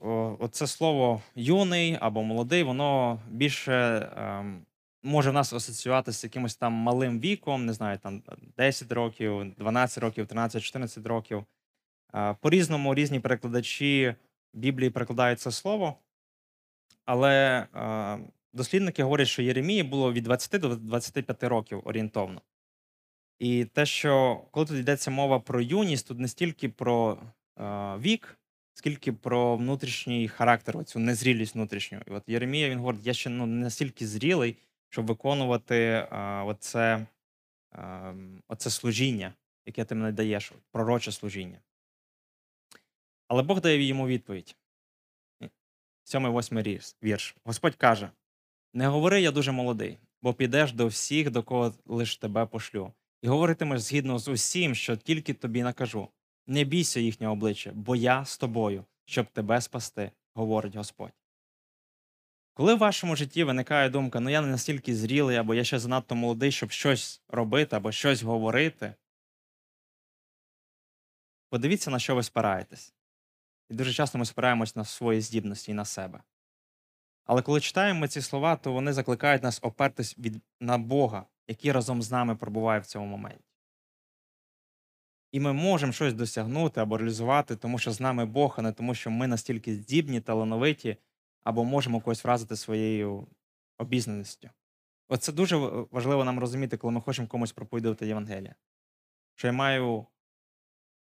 о, 0.00 0.36
оце 0.40 0.66
слово 0.66 1.22
юний 1.34 1.98
або 2.00 2.22
молодий, 2.22 2.62
воно 2.62 3.20
більше 3.30 3.72
ем, 4.16 4.66
може 5.02 5.30
в 5.30 5.32
нас 5.32 5.52
асоціюватися 5.52 6.18
з 6.18 6.24
якимось 6.24 6.56
там 6.56 6.72
малим 6.72 7.20
віком, 7.20 7.66
не 7.66 7.72
знаю, 7.72 7.98
там 7.98 8.22
10 8.56 8.92
років, 8.92 9.54
12 9.58 9.98
років, 9.98 10.26
13, 10.26 10.62
14 10.62 11.06
років. 11.06 11.44
Е, 12.14 12.36
По-різному 12.40 12.94
різні 12.94 13.20
перекладачі 13.20 14.14
Біблії 14.54 14.90
перекладають 14.90 15.40
це 15.40 15.50
слово, 15.50 15.94
але 17.04 17.66
е, 17.74 18.18
дослідники 18.52 19.02
говорять, 19.02 19.28
що 19.28 19.42
Єремії 19.42 19.82
було 19.82 20.12
від 20.12 20.24
20 20.24 20.60
до 20.60 20.76
25 20.76 21.42
років 21.42 21.82
орієнтовно. 21.84 22.40
І 23.38 23.64
те, 23.64 23.86
що 23.86 24.42
коли 24.50 24.66
тут 24.66 24.78
йдеться 24.78 25.10
мова 25.10 25.40
про 25.40 25.60
юність, 25.60 26.08
тут 26.08 26.18
не 26.18 26.28
стільки 26.28 26.68
про 26.68 27.18
вік, 27.98 28.38
скільки 28.74 29.12
про 29.12 29.56
внутрішній 29.56 30.28
характер, 30.28 30.76
оцю 30.76 30.98
незрілість 30.98 31.54
внутрішню. 31.54 32.02
І 32.06 32.10
от 32.10 32.22
Єремія 32.26 32.70
він 32.70 32.78
говорить, 32.78 33.06
я 33.06 33.14
ще 33.14 33.30
ну, 33.30 33.46
не 33.46 33.64
настільки 33.64 34.06
зрілий, 34.06 34.56
щоб 34.88 35.06
виконувати 35.06 35.76
е, 35.76 36.42
оце, 36.42 37.06
е, 37.74 38.14
оце 38.48 38.70
служіння, 38.70 39.34
яке 39.66 39.84
ти 39.84 39.94
мені 39.94 40.12
даєш, 40.12 40.52
пророче 40.70 41.12
служіння. 41.12 41.60
Але 43.28 43.42
Бог 43.42 43.60
дає 43.60 43.82
йому 43.82 44.06
відповідь. 44.06 44.56
Сьомий 46.04 46.32
восьмий 46.32 46.64
ріс- 46.64 46.96
вірш. 47.02 47.36
Господь 47.44 47.74
каже: 47.74 48.10
Не 48.74 48.88
говори, 48.88 49.20
я 49.20 49.30
дуже 49.30 49.52
молодий, 49.52 49.98
бо 50.22 50.34
підеш 50.34 50.72
до 50.72 50.86
всіх, 50.86 51.30
до 51.30 51.42
кого 51.42 51.74
лиш 51.86 52.16
тебе 52.16 52.46
пошлю, 52.46 52.92
і 53.22 53.28
говоритимеш 53.28 53.80
згідно 53.80 54.18
з 54.18 54.28
усім, 54.28 54.74
що 54.74 54.96
тільки 54.96 55.34
тобі 55.34 55.62
накажу. 55.62 56.08
Не 56.46 56.64
бійся 56.64 57.00
їхнього 57.00 57.32
обличчя, 57.32 57.72
бо 57.74 57.96
я 57.96 58.24
з 58.24 58.38
тобою, 58.38 58.84
щоб 59.04 59.26
тебе 59.26 59.60
спасти, 59.60 60.10
говорить 60.34 60.76
Господь. 60.76 61.12
Коли 62.54 62.74
в 62.74 62.78
вашому 62.78 63.16
житті 63.16 63.44
виникає 63.44 63.90
думка, 63.90 64.20
ну 64.20 64.30
я 64.30 64.40
не 64.40 64.46
настільки 64.46 64.96
зрілий, 64.96 65.36
або 65.36 65.54
я 65.54 65.64
ще 65.64 65.78
занадто 65.78 66.14
молодий, 66.14 66.52
щоб 66.52 66.70
щось 66.70 67.22
робити 67.28 67.76
або 67.76 67.92
щось 67.92 68.22
говорити, 68.22 68.94
подивіться, 71.48 71.90
на 71.90 71.98
що 71.98 72.14
ви 72.14 72.22
спираєтесь. 72.22 72.94
І 73.70 73.74
дуже 73.74 73.92
часто 73.92 74.18
ми 74.18 74.24
спираємось 74.24 74.76
на 74.76 74.84
свої 74.84 75.20
здібності 75.20 75.70
і 75.70 75.74
на 75.74 75.84
себе. 75.84 76.22
Але 77.24 77.42
коли 77.42 77.60
читаємо 77.60 78.08
ці 78.08 78.20
слова, 78.20 78.56
то 78.56 78.72
вони 78.72 78.92
закликають 78.92 79.42
нас 79.42 79.58
опертись 79.62 80.18
від, 80.18 80.42
на 80.60 80.78
Бога, 80.78 81.26
який 81.48 81.72
разом 81.72 82.02
з 82.02 82.10
нами 82.10 82.36
пробуває 82.36 82.80
в 82.80 82.86
цьому 82.86 83.06
моменті. 83.06 83.45
І 85.32 85.40
ми 85.40 85.52
можемо 85.52 85.92
щось 85.92 86.14
досягнути 86.14 86.80
або 86.80 86.98
реалізувати, 86.98 87.56
тому 87.56 87.78
що 87.78 87.92
з 87.92 88.00
нами 88.00 88.26
Бог, 88.26 88.54
а 88.58 88.62
не 88.62 88.72
тому, 88.72 88.94
що 88.94 89.10
ми 89.10 89.26
настільки 89.26 89.74
здібні, 89.74 90.20
талановиті, 90.20 90.96
або 91.44 91.64
можемо 91.64 92.00
когось 92.00 92.24
вразити 92.24 92.56
своєю 92.56 93.26
обізнаністю. 93.78 94.50
Оце 95.08 95.32
дуже 95.32 95.56
важливо 95.90 96.24
нам 96.24 96.38
розуміти, 96.38 96.76
коли 96.76 96.92
ми 96.92 97.00
хочемо 97.00 97.28
комусь 97.28 97.52
проповідувати 97.52 98.06
Євангелія. 98.06 98.54
Що 99.34 99.46
я 99.46 99.52
маю 99.52 100.06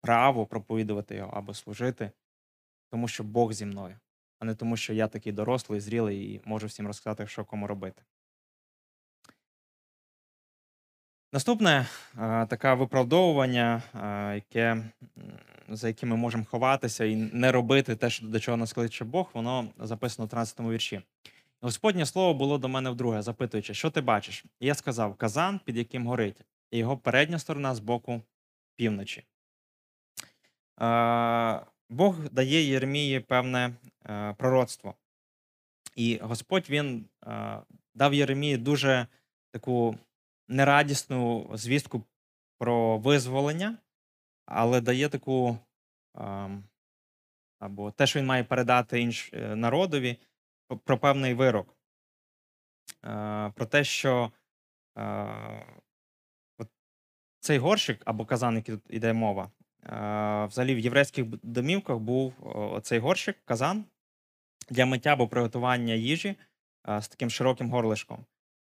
право 0.00 0.46
проповідувати 0.46 1.14
його 1.14 1.32
або 1.32 1.54
служити, 1.54 2.10
тому 2.90 3.08
що 3.08 3.24
Бог 3.24 3.52
зі 3.52 3.66
мною, 3.66 3.98
а 4.38 4.44
не 4.44 4.54
тому, 4.54 4.76
що 4.76 4.92
я 4.92 5.08
такий 5.08 5.32
дорослий, 5.32 5.80
зрілий 5.80 6.34
і 6.34 6.42
можу 6.44 6.66
всім 6.66 6.86
розказати, 6.86 7.26
що 7.26 7.44
кому 7.44 7.66
робити. 7.66 8.02
Наступне 11.34 11.86
е, 12.18 12.46
таке 12.46 12.74
виправдовування, 12.74 13.82
е, 13.94 14.34
яке, 14.34 14.84
за 15.68 15.88
яким 15.88 16.08
ми 16.08 16.16
можемо 16.16 16.44
ховатися 16.44 17.04
і 17.04 17.16
не 17.16 17.52
робити 17.52 17.96
те, 17.96 18.08
до 18.22 18.40
чого 18.40 18.56
нас 18.56 18.72
кличе 18.72 19.04
Бог, 19.04 19.30
воно 19.34 19.68
записано 19.78 20.26
в 20.26 20.28
13 20.28 20.60
вірші. 20.60 21.00
Господнє 21.60 22.06
слово 22.06 22.34
було 22.34 22.58
до 22.58 22.68
мене 22.68 22.90
вдруге, 22.90 23.22
запитуючи, 23.22 23.74
що 23.74 23.90
ти 23.90 24.00
бачиш? 24.00 24.44
І 24.60 24.66
я 24.66 24.74
сказав: 24.74 25.14
казан, 25.14 25.60
під 25.64 25.76
яким 25.76 26.06
горить, 26.06 26.40
і 26.70 26.78
його 26.78 26.96
передня 26.96 27.38
сторона 27.38 27.74
з 27.74 27.80
боку 27.80 28.22
півночі. 28.76 29.24
Е, 30.80 31.60
Бог 31.90 32.28
дає 32.30 32.62
Єремії 32.62 33.20
певне 33.20 33.74
пророцтво. 34.36 34.94
І 35.96 36.18
Господь 36.22 36.70
він 36.70 37.04
дав 37.94 38.14
Єремії 38.14 38.56
дуже 38.56 39.06
таку 39.50 39.98
нерадісну 40.48 41.50
звістку 41.54 42.02
про 42.58 42.98
визволення, 42.98 43.78
але 44.46 44.80
дає 44.80 45.08
таку 45.08 45.58
або 47.58 47.90
те, 47.90 48.06
що 48.06 48.18
він 48.18 48.26
має 48.26 48.44
передати 48.44 49.00
інш, 49.00 49.30
е, 49.32 49.56
народові, 49.56 50.16
про- 50.84 50.98
певний 50.98 51.34
вирок. 51.34 51.76
Е, 53.04 53.52
Про 53.56 53.66
те, 53.66 53.84
що 53.84 54.32
е, 54.98 55.66
цей 57.40 57.58
горщик 57.58 58.02
або 58.04 58.24
казан, 58.24 58.56
який 58.56 58.74
тут 58.74 58.86
іде 58.90 59.12
мова, 59.12 59.50
взагалі 60.48 60.74
в 60.74 60.78
єврейських 60.78 61.26
домівках 61.26 61.98
був 61.98 62.34
цей 62.82 62.98
горщик, 62.98 63.44
казан 63.44 63.84
для 64.70 64.86
миття 64.86 65.12
або 65.12 65.28
приготування 65.28 65.94
їжі 65.94 66.36
з 66.84 67.08
таким 67.08 67.30
широким 67.30 67.70
горлишком. 67.70 68.26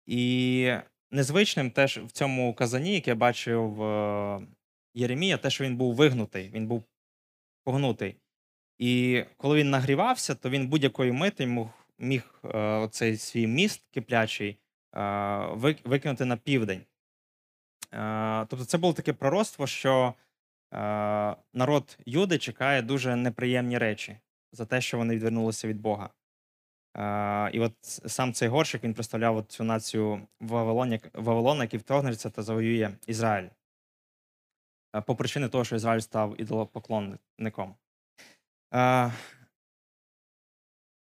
І 0.07 0.73
незвичним 1.11 1.71
теж 1.71 1.99
в 1.99 2.11
цьому 2.11 2.55
казані, 2.55 2.95
яке 2.95 3.11
я 3.11 3.15
бачив 3.15 3.83
е, 3.83 4.47
Єремія, 4.95 5.37
те, 5.37 5.51
що 5.51 5.65
він 5.65 5.77
був 5.77 5.95
вигнутий, 5.95 6.51
він 6.55 6.67
був 6.67 6.85
погнутий. 7.65 8.17
І 8.79 9.25
коли 9.37 9.59
він 9.59 9.71
нагрівався, 9.71 10.35
то 10.35 10.51
він 10.51 10.69
будь-якої 10.69 11.13
мити 11.13 11.47
мог, 11.47 11.69
міг 11.99 12.41
е, 12.45 13.17
свій 13.17 13.47
міст 13.47 13.83
киплячий 13.91 14.57
е, 14.97 15.77
викинути 15.85 16.25
на 16.25 16.37
південь. 16.37 16.81
Е, 17.93 18.47
тобто 18.47 18.65
це 18.65 18.79
було 18.79 18.93
таке 18.93 19.13
пророцтво, 19.13 19.67
що 19.67 20.15
е, 20.75 21.37
народ 21.55 21.99
Юди 22.07 22.39
чекає 22.39 22.83
дуже 22.83 23.17
неприємні 23.17 23.79
речі 23.79 24.17
за 24.53 24.67
те, 24.67 24.81
що 24.81 24.99
вони 24.99 25.15
відвернулися 25.15 25.69
від 25.69 25.81
Бога. 25.81 26.11
Е, 26.97 27.51
і 27.53 27.61
от 27.61 27.73
сам 27.83 28.33
цей 28.33 28.49
горщик 28.49 28.85
він 28.85 28.95
представляв 28.95 29.45
цю 29.49 29.65
націю 29.65 30.27
Вавилон, 30.41 30.99
Вавилона, 31.15 31.65
який 31.65 31.81
вторгнеться 31.81 32.31
та 32.31 32.43
завоює 32.43 32.91
Ізраїль. 33.07 33.49
Е, 34.97 35.01
По 35.01 35.17
причині 35.17 35.49
того, 35.49 35.65
що 35.65 35.77
Ізраїль 35.77 36.01
став 36.01 36.41
ідолопоклонником. 36.41 37.75
Е, 38.75 39.13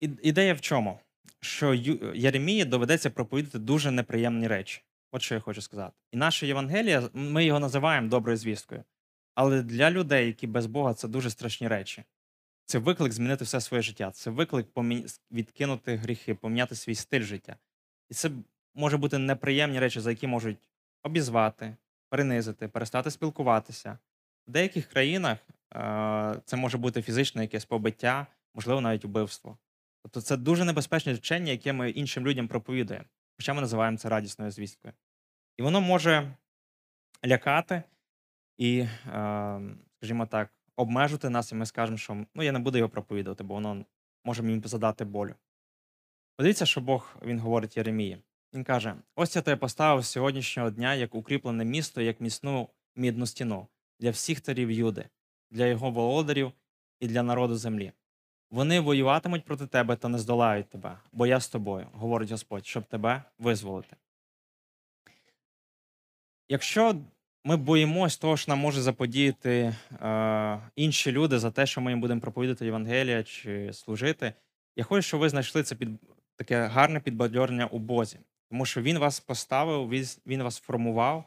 Ідея 0.00 0.54
в 0.54 0.60
чому? 0.60 1.00
Що 1.40 1.74
Єремії 2.14 2.64
доведеться 2.64 3.10
проповідати 3.10 3.58
дуже 3.58 3.90
неприємні 3.90 4.48
речі. 4.48 4.82
От 5.12 5.22
що 5.22 5.34
я 5.34 5.40
хочу 5.40 5.62
сказати. 5.62 5.92
І 6.12 6.16
наше 6.16 6.46
Євангеліє, 6.46 7.02
ми 7.12 7.44
його 7.44 7.60
називаємо 7.60 8.08
доброю 8.08 8.36
звісткою. 8.36 8.84
Але 9.34 9.62
для 9.62 9.90
людей, 9.90 10.26
які 10.26 10.46
без 10.46 10.66
Бога, 10.66 10.94
це 10.94 11.08
дуже 11.08 11.30
страшні 11.30 11.68
речі. 11.68 12.04
Це 12.68 12.78
виклик 12.78 13.12
змінити 13.12 13.44
все 13.44 13.60
своє 13.60 13.82
життя. 13.82 14.10
Це 14.10 14.30
виклик 14.30 14.66
помі- 14.74 15.20
відкинути 15.30 15.96
гріхи, 15.96 16.34
поміняти 16.34 16.74
свій 16.74 16.94
стиль 16.94 17.22
життя. 17.22 17.56
І 18.10 18.14
це 18.14 18.30
може 18.74 18.96
бути 18.96 19.18
неприємні 19.18 19.78
речі, 19.80 20.00
за 20.00 20.10
які 20.10 20.26
можуть 20.26 20.68
обізвати, 21.02 21.76
принизити, 22.08 22.68
перестати 22.68 23.10
спілкуватися. 23.10 23.98
В 24.46 24.50
деяких 24.50 24.86
країнах 24.86 25.38
е, 25.74 26.40
це 26.44 26.56
може 26.56 26.78
бути 26.78 27.02
фізичне 27.02 27.42
якесь 27.42 27.64
побиття, 27.64 28.26
можливо, 28.54 28.80
навіть 28.80 29.04
убивство. 29.04 29.58
Тобто 30.02 30.20
це 30.20 30.36
дуже 30.36 30.64
небезпечне 30.64 31.14
вчення, 31.14 31.52
яке 31.52 31.72
ми 31.72 31.90
іншим 31.90 32.26
людям 32.26 32.48
проповідуємо, 32.48 33.06
хоча 33.36 33.54
ми 33.54 33.60
називаємо 33.60 33.96
це 33.96 34.08
радісною 34.08 34.50
звісткою. 34.50 34.94
І 35.56 35.62
воно 35.62 35.80
може 35.80 36.34
лякати 37.26 37.82
і, 38.58 38.78
е, 38.78 39.60
скажімо 39.96 40.26
так, 40.26 40.50
обмежити 40.78 41.28
нас, 41.28 41.52
і 41.52 41.54
ми 41.54 41.66
скажемо, 41.66 41.98
що 41.98 42.26
ну, 42.34 42.42
я 42.42 42.52
не 42.52 42.58
буду 42.58 42.78
його 42.78 42.90
проповідувати, 42.90 43.44
бо 43.44 43.54
воно 43.54 43.84
може 44.24 44.42
мені 44.42 44.62
задати 44.64 45.04
болю. 45.04 45.34
Подивіться, 46.36 46.66
що 46.66 46.80
Бог 46.80 47.16
він 47.22 47.38
говорить 47.38 47.76
Єремії. 47.76 48.18
Він 48.54 48.64
каже: 48.64 48.94
ось 49.16 49.36
я 49.36 49.42
тебе 49.42 49.56
поставив 49.56 50.04
сьогоднішнього 50.04 50.70
дня 50.70 50.94
як 50.94 51.14
укріплене 51.14 51.64
місто, 51.64 52.00
як 52.00 52.20
міцну 52.20 52.68
мідну 52.96 53.26
стіну 53.26 53.68
для 54.00 54.10
всіх 54.10 54.42
царів 54.42 54.70
Юди, 54.70 55.08
для 55.50 55.66
його 55.66 55.90
володарів 55.90 56.52
і 57.00 57.08
для 57.08 57.22
народу 57.22 57.56
землі. 57.56 57.92
Вони 58.50 58.80
воюватимуть 58.80 59.44
проти 59.44 59.66
тебе 59.66 59.96
та 59.96 60.08
не 60.08 60.18
здолають 60.18 60.68
тебе, 60.68 60.98
бо 61.12 61.26
я 61.26 61.40
з 61.40 61.48
тобою, 61.48 61.86
говорить 61.92 62.30
Господь, 62.30 62.66
щоб 62.66 62.84
тебе 62.84 63.22
визволити. 63.38 63.96
Якщо 66.48 66.96
ми 67.44 67.56
боїмось 67.56 68.16
того, 68.16 68.36
що 68.36 68.52
нам 68.52 68.58
може 68.58 68.82
заподіяти 68.82 69.74
е, 69.92 70.60
інші 70.76 71.12
люди 71.12 71.38
за 71.38 71.50
те, 71.50 71.66
що 71.66 71.80
ми 71.80 71.90
їм 71.90 72.00
будемо 72.00 72.20
проповідати 72.20 72.64
Євангелія 72.64 73.22
чи 73.22 73.72
служити, 73.72 74.32
я 74.76 74.84
хочу, 74.84 75.02
щоб 75.02 75.20
ви 75.20 75.28
знайшли 75.28 75.62
це 75.62 75.74
під 75.74 75.88
таке 76.36 76.66
гарне 76.66 77.00
підбадьорення 77.00 77.66
у 77.66 77.78
Бозі, 77.78 78.18
тому 78.50 78.66
що 78.66 78.82
Він 78.82 78.98
вас 78.98 79.20
поставив, 79.20 79.88
він, 80.26 80.42
вас 80.42 80.58
формував, 80.58 81.24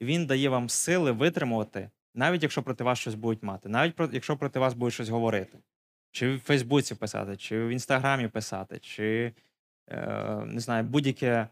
Він 0.00 0.26
дає 0.26 0.48
вам 0.48 0.68
сили 0.68 1.12
витримувати, 1.12 1.90
навіть 2.14 2.42
якщо 2.42 2.62
проти 2.62 2.84
вас 2.84 2.98
щось 2.98 3.14
будуть 3.14 3.42
мати, 3.42 3.68
навіть 3.68 3.94
якщо 4.12 4.36
проти 4.36 4.58
вас 4.58 4.74
будуть 4.74 4.94
щось 4.94 5.08
говорити, 5.08 5.58
чи 6.10 6.34
в 6.34 6.40
Фейсбуці 6.40 6.94
писати, 6.94 7.36
чи 7.36 7.64
в 7.64 7.68
Інстаграмі 7.68 8.28
писати, 8.28 8.78
чи 8.78 9.32
е, 9.90 10.06
не 10.46 10.60
знаю, 10.60 10.84
будь-яке 10.84 11.30
е, 11.30 11.48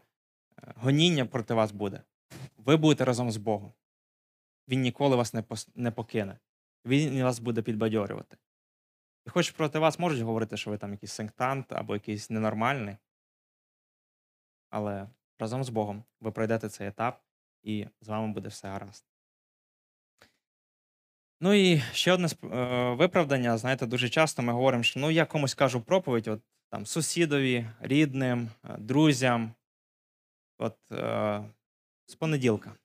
гоніння 0.75 1.25
проти 1.25 1.53
вас 1.53 1.71
буде. 1.71 2.01
Ви 2.57 2.77
будете 2.77 3.05
разом 3.05 3.31
з 3.31 3.37
Богом. 3.37 3.71
Він 4.67 4.81
ніколи 4.81 5.15
вас 5.15 5.33
не, 5.33 5.43
не 5.75 5.91
покине. 5.91 6.39
Він 6.85 7.23
вас 7.23 7.39
буде 7.39 7.61
підбадьорювати. 7.61 8.37
І 9.25 9.29
хоч 9.29 9.51
проти 9.51 9.79
вас 9.79 9.99
можуть 9.99 10.21
говорити, 10.21 10.57
що 10.57 10.71
ви 10.71 10.77
там 10.77 10.91
якийсь 10.91 11.11
сектант 11.11 11.73
або 11.73 11.93
якийсь 11.93 12.29
ненормальний, 12.29 12.97
але 14.69 15.09
разом 15.39 15.63
з 15.63 15.69
Богом 15.69 16.03
ви 16.19 16.31
пройдете 16.31 16.69
цей 16.69 16.87
етап, 16.87 17.23
і 17.63 17.87
з 18.01 18.07
вами 18.07 18.33
буде 18.33 18.49
все 18.49 18.67
гаразд. 18.67 19.05
Ну 21.41 21.53
і 21.53 21.79
ще 21.79 22.13
одне 22.13 22.27
е, 22.43 22.93
виправдання. 22.93 23.57
Знаєте, 23.57 23.85
дуже 23.85 24.09
часто 24.09 24.41
ми 24.41 24.53
говоримо, 24.53 24.83
що 24.83 24.99
ну 24.99 25.11
я 25.11 25.25
комусь 25.25 25.53
кажу 25.53 25.81
проповідь, 25.81 26.27
от 26.27 26.41
там 26.69 26.85
сусідові, 26.85 27.69
рідним, 27.79 28.49
е, 28.63 28.77
друзям. 28.77 29.53
От 30.57 30.91
е, 30.91 31.43
з 32.05 32.15
понеділка, 32.15 32.75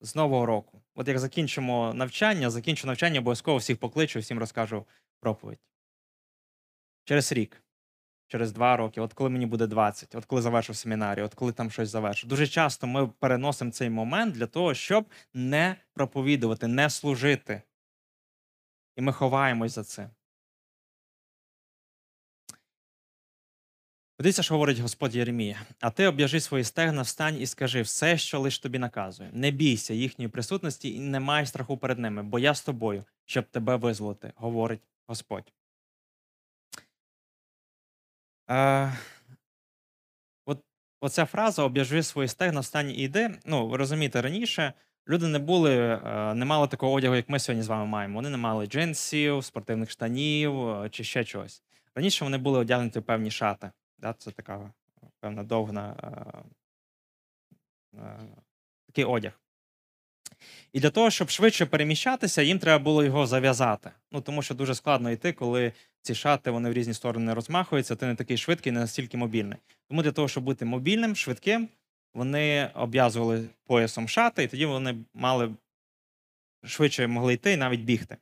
з 0.00 0.14
нового 0.14 0.46
року. 0.46 0.82
От 0.94 1.08
як 1.08 1.18
закінчимо 1.18 1.94
навчання, 1.94 2.50
закінчу 2.50 2.86
навчання, 2.86 3.20
обов'язково 3.20 3.58
всіх 3.58 3.78
покличу, 3.78 4.18
всім 4.18 4.38
розкажу 4.38 4.86
проповідь. 5.20 5.58
Через 7.04 7.32
рік, 7.32 7.62
через 8.26 8.52
два 8.52 8.76
роки, 8.76 9.00
от 9.00 9.12
коли 9.12 9.30
мені 9.30 9.46
буде 9.46 9.66
20, 9.66 10.14
от 10.14 10.24
коли 10.24 10.42
завершу 10.42 10.74
семінарію, 10.74 11.26
от 11.26 11.34
коли 11.34 11.52
там 11.52 11.70
щось 11.70 11.90
завершу. 11.90 12.26
Дуже 12.26 12.46
часто 12.46 12.86
ми 12.86 13.06
переносимо 13.06 13.70
цей 13.70 13.90
момент 13.90 14.34
для 14.34 14.46
того, 14.46 14.74
щоб 14.74 15.06
не 15.34 15.76
проповідувати, 15.92 16.66
не 16.66 16.90
служити. 16.90 17.62
І 18.96 19.02
ми 19.02 19.12
ховаємось 19.12 19.72
за 19.72 19.84
цим. 19.84 20.10
Подивіться, 24.18 24.42
що 24.42 24.54
говорить 24.54 24.78
Господь 24.78 25.14
Єремія. 25.14 25.60
А 25.80 25.90
ти 25.90 26.06
об'яжи 26.06 26.40
свої 26.40 26.64
стегна, 26.64 27.02
встань 27.02 27.40
і 27.40 27.46
скажи 27.46 27.82
все, 27.82 28.18
що 28.18 28.40
лиш 28.40 28.58
тобі 28.58 28.78
наказує. 28.78 29.30
Не 29.32 29.50
бійся 29.50 29.94
їхньої 29.94 30.28
присутності 30.28 30.94
і 30.94 31.00
не 31.00 31.20
май 31.20 31.46
страху 31.46 31.76
перед 31.76 31.98
ними, 31.98 32.22
бо 32.22 32.38
я 32.38 32.54
з 32.54 32.62
тобою, 32.62 33.04
щоб 33.24 33.44
тебе 33.44 33.76
визволити, 33.76 34.32
говорить 34.36 34.80
Господь. 35.06 35.52
Е, 38.50 38.92
от, 40.46 40.62
оця 41.00 41.24
фраза 41.24 41.62
об'яжи 41.62 42.02
свої 42.02 42.28
стегна, 42.28 42.60
встань 42.60 42.90
і 42.90 42.94
йди. 42.94 43.38
Ну, 43.46 43.68
ви 43.68 43.76
розумієте, 43.76 44.22
раніше 44.22 44.72
люди 45.08 45.26
не 45.26 45.38
були, 45.38 45.76
е, 45.76 46.34
не 46.34 46.44
мали 46.44 46.68
такого 46.68 46.92
одягу, 46.92 47.14
як 47.14 47.28
ми 47.28 47.38
сьогодні 47.38 47.62
з 47.62 47.68
вами 47.68 47.86
маємо. 47.86 48.14
Вони 48.14 48.30
не 48.30 48.36
мали 48.36 48.66
джинсів, 48.66 49.44
спортивних 49.44 49.90
штанів 49.90 50.68
е, 50.68 50.90
чи 50.90 51.04
ще 51.04 51.24
чогось. 51.24 51.62
Раніше 51.94 52.24
вони 52.24 52.38
були 52.38 52.58
одягнуті 52.58 52.98
в 52.98 53.02
певні 53.02 53.30
шати. 53.30 53.70
Да? 53.98 54.12
Це 54.12 54.30
така 54.30 54.72
певна 55.20 55.42
довгна 55.42 55.96
е, 57.94 57.98
е, 57.98 58.18
такий 58.86 59.04
одяг. 59.04 59.40
І 60.72 60.80
для 60.80 60.90
того, 60.90 61.10
щоб 61.10 61.30
швидше 61.30 61.66
переміщатися, 61.66 62.42
їм 62.42 62.58
треба 62.58 62.84
було 62.84 63.04
його 63.04 63.26
зав'язати. 63.26 63.90
Ну, 64.12 64.20
тому 64.20 64.42
що 64.42 64.54
дуже 64.54 64.74
складно 64.74 65.10
йти, 65.10 65.32
коли 65.32 65.72
ці 66.02 66.14
шати 66.14 66.50
вони 66.50 66.70
в 66.70 66.72
різні 66.72 66.94
сторони 66.94 67.34
розмахуються, 67.34 67.96
ти 67.96 68.06
не 68.06 68.14
такий 68.14 68.36
швидкий, 68.36 68.72
не 68.72 68.80
настільки 68.80 69.16
мобільний. 69.16 69.58
Тому 69.88 70.02
для 70.02 70.12
того, 70.12 70.28
щоб 70.28 70.44
бути 70.44 70.64
мобільним, 70.64 71.16
швидким, 71.16 71.68
вони 72.14 72.70
обв'язували 72.74 73.48
поясом 73.64 74.08
шати, 74.08 74.42
і 74.42 74.48
тоді 74.48 74.66
вони 74.66 74.96
мали 75.14 75.54
швидше 76.64 77.06
могли 77.06 77.34
йти 77.34 77.52
і 77.52 77.56
навіть 77.56 77.80
бігти. 77.80 78.16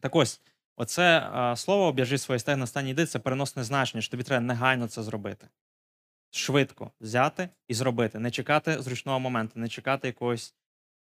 Так 0.00 0.16
ось, 0.16 0.40
оце 0.78 1.30
а, 1.32 1.56
слово 1.56 1.84
об'яжи 1.84 2.18
своє 2.18 2.38
стегна 2.38 2.66
стані 2.66 2.90
йди, 2.90 3.06
це 3.06 3.18
переносне 3.18 3.64
значення, 3.64 4.02
що 4.02 4.10
тобі 4.10 4.22
треба 4.22 4.40
негайно 4.40 4.88
це 4.88 5.02
зробити. 5.02 5.48
Швидко 6.30 6.90
взяти 7.00 7.48
і 7.68 7.74
зробити, 7.74 8.18
не 8.18 8.30
чекати 8.30 8.82
зручного 8.82 9.20
моменту, 9.20 9.60
не 9.60 9.68
чекати 9.68 10.06
якогось 10.06 10.54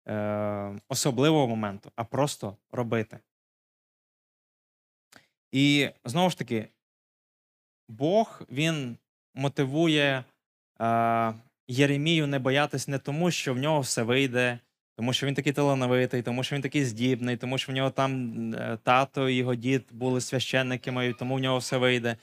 е, 0.08 0.80
особливого 0.88 1.46
моменту, 1.46 1.92
а 1.96 2.04
просто 2.04 2.56
робити. 2.70 3.18
І 5.52 5.90
знову 6.04 6.30
ж 6.30 6.38
таки, 6.38 6.68
Бог 7.88 8.42
він 8.50 8.98
мотивує 9.34 10.24
е, 10.80 11.34
Єремію 11.68 12.26
не 12.26 12.38
боятись 12.38 12.88
не 12.88 12.98
тому, 12.98 13.30
що 13.30 13.54
в 13.54 13.58
нього 13.58 13.80
все 13.80 14.02
вийде, 14.02 14.58
тому 14.96 15.12
що 15.12 15.26
він 15.26 15.34
такий 15.34 15.52
талановитий, 15.52 16.22
тому 16.22 16.42
що 16.42 16.56
він 16.56 16.62
такий 16.62 16.84
здібний, 16.84 17.36
тому 17.36 17.58
що 17.58 17.72
в 17.72 17.74
нього 17.74 17.90
там 17.90 18.34
е, 18.54 18.78
тато 18.82 19.28
і 19.28 19.34
його 19.34 19.54
дід 19.54 19.88
були 19.92 20.20
священниками, 20.20 21.12
тому 21.12 21.34
в 21.34 21.40
нього 21.40 21.58
все 21.58 21.76
вийде. 21.76 22.16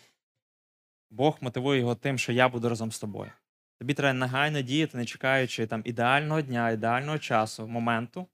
Бог 1.10 1.38
мотивує 1.41 1.79
його 1.79 1.95
тим, 1.95 2.17
що 2.17 2.31
я 2.31 2.49
буду 2.49 2.69
разом 2.69 2.91
з 2.91 2.99
тобою. 2.99 3.31
Тобі 3.79 3.93
треба 3.93 4.13
негайно 4.13 4.62
діяти, 4.62 4.97
не 4.97 5.05
чекаючи 5.05 5.67
там 5.67 5.81
ідеального 5.86 6.41
дня, 6.41 6.69
ідеального 6.69 7.19
часу, 7.19 7.67
моменту, 7.67 8.27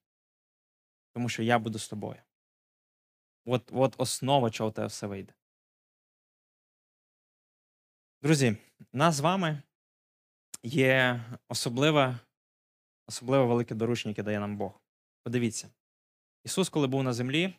тому 1.13 1.29
що 1.29 1.43
я 1.43 1.59
буду 1.59 1.79
з 1.79 1.87
тобою. 1.87 2.19
От, 3.45 3.71
от 3.73 3.95
основа, 3.97 4.49
чого 4.49 4.69
у 4.69 4.73
тебе 4.73 4.87
все 4.87 5.07
вийде. 5.07 5.33
Друзі, 8.21 8.57
нас 8.93 9.15
з 9.15 9.19
вами 9.19 9.61
є 10.63 11.21
особливе, 11.49 12.19
особливе 13.07 13.45
велике 13.45 13.75
доручення, 13.75 14.11
яке 14.11 14.23
дає 14.23 14.39
нам 14.39 14.57
Бог. 14.57 14.81
Подивіться, 15.23 15.69
Ісус, 16.43 16.69
коли 16.69 16.87
був 16.87 17.03
на 17.03 17.13
землі, 17.13 17.53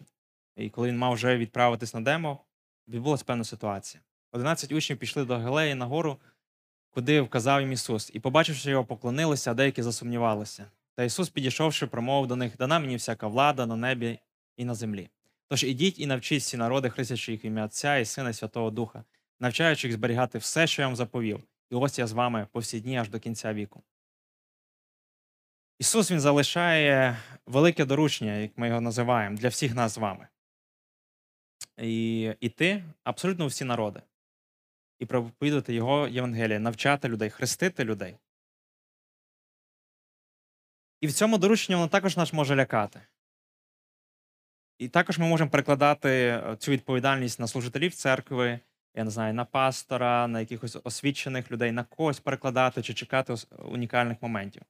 і 0.57 0.71
коли 0.71 0.89
він 0.89 0.99
мав 0.99 1.13
вже 1.13 1.37
відправитись 1.37 1.95
на 1.95 2.01
демо, 2.01 2.45
відбулася 2.89 3.25
певна 3.25 3.45
ситуація. 3.45 4.03
Одинадцять 4.33 4.73
учнів 4.73 4.99
пішли 4.99 5.25
до 5.25 5.39
Галеї 5.39 5.75
на 5.75 5.87
гору, 5.87 6.21
куди 6.91 7.21
вказав 7.21 7.61
їм 7.61 7.73
Ісус, 7.73 8.11
і, 8.15 8.21
побачивши 8.21 8.71
його, 8.71 8.85
поклонилися, 8.85 9.51
а 9.51 9.55
деякі 9.55 9.83
засумнівалися. 9.83 10.71
Та 10.95 11.05
Ісус, 11.05 11.29
підійшовши, 11.29 11.87
промовив 11.87 12.29
до 12.29 12.37
них: 12.37 12.57
Дана 12.57 12.79
мені 12.79 12.97
всяка 12.97 13.27
влада 13.27 13.67
на 13.67 13.77
небі 13.77 14.19
і 14.57 14.65
на 14.65 14.75
землі. 14.75 15.09
Тож 15.49 15.65
ідіть 15.65 16.01
і 16.01 16.07
навчіть 16.07 16.43
всі 16.43 16.57
народи, 16.57 16.91
хрестячи 16.91 17.33
їх 17.33 17.45
ім'я 17.45 17.65
Отця 17.65 17.97
і 17.97 18.05
Сина 18.05 18.31
і 18.31 18.35
Святого 18.35 18.71
Духа, 18.71 19.05
навчаючи 19.41 19.89
їх 19.89 19.97
зберігати 19.97 20.39
все, 20.39 20.67
що 20.67 20.83
я 20.83 20.89
вам 20.89 20.97
заповів. 20.97 21.41
І 21.71 21.75
ось 21.75 21.99
я 21.99 22.07
з 22.07 22.13
вами 22.13 22.47
по 22.53 22.61
всі 22.61 22.81
дні 22.81 22.97
аж 22.97 23.09
до 23.09 23.21
кінця 23.21 23.53
віку. 23.53 23.83
Ісус 25.79 26.11
Він 26.11 26.21
залишає 26.21 27.17
велике 27.47 27.85
доручення, 27.85 28.37
як 28.37 28.59
ми 28.59 28.69
його 28.69 28.81
називаємо, 28.81 29.37
для 29.37 29.49
всіх 29.49 29.75
нас 29.75 29.93
з 29.93 29.99
вами. 29.99 30.29
І 31.77 32.23
іти 32.41 32.85
абсолютно 33.05 33.47
всі 33.47 33.65
народи. 33.65 34.03
І 34.99 35.07
проповідувати 35.07 35.75
Його 35.75 36.09
Євангеліє, 36.09 36.61
навчати 36.61 37.09
людей, 37.09 37.31
хрестити 37.31 37.85
людей. 37.85 38.19
І 41.01 41.07
в 41.07 41.13
цьому 41.13 41.39
дорученні 41.39 41.77
воно 41.77 41.89
також 41.89 42.17
нас 42.17 42.33
може 42.33 42.57
лякати. 42.57 43.01
І 44.79 44.89
також 44.89 45.19
ми 45.19 45.27
можемо 45.27 45.51
перекладати 45.51 46.09
е, 46.11 46.57
цю 46.59 46.71
відповідальність 46.71 47.41
на 47.41 47.47
служителів 47.47 47.95
церкви, 47.95 48.61
я 48.95 49.05
не 49.05 49.11
знаю, 49.11 49.35
на 49.35 49.45
пастора, 49.45 50.27
на 50.27 50.41
якихось 50.41 50.77
освічених 50.85 51.51
людей, 51.51 51.73
на 51.73 51.85
когось 51.85 52.21
перекладати 52.21 52.83
чи 52.83 52.95
чекати 52.95 53.35
унікальних 53.59 54.23
моментів. 54.23 54.63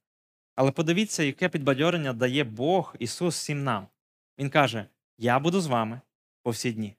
Але 0.59 0.71
подивіться, 0.71 1.23
яке 1.23 1.49
підбадьорення 1.49 2.12
дає 2.12 2.44
Бог 2.44 2.97
Ісус 2.99 3.35
всім 3.35 3.64
нам. 3.64 3.88
Він 4.38 4.51
каже: 4.51 4.87
Я 5.18 5.38
буду 5.38 5.61
з 5.61 5.66
вами 5.66 6.01
по 6.42 6.51
всі 6.51 6.73
дні, 6.73 6.97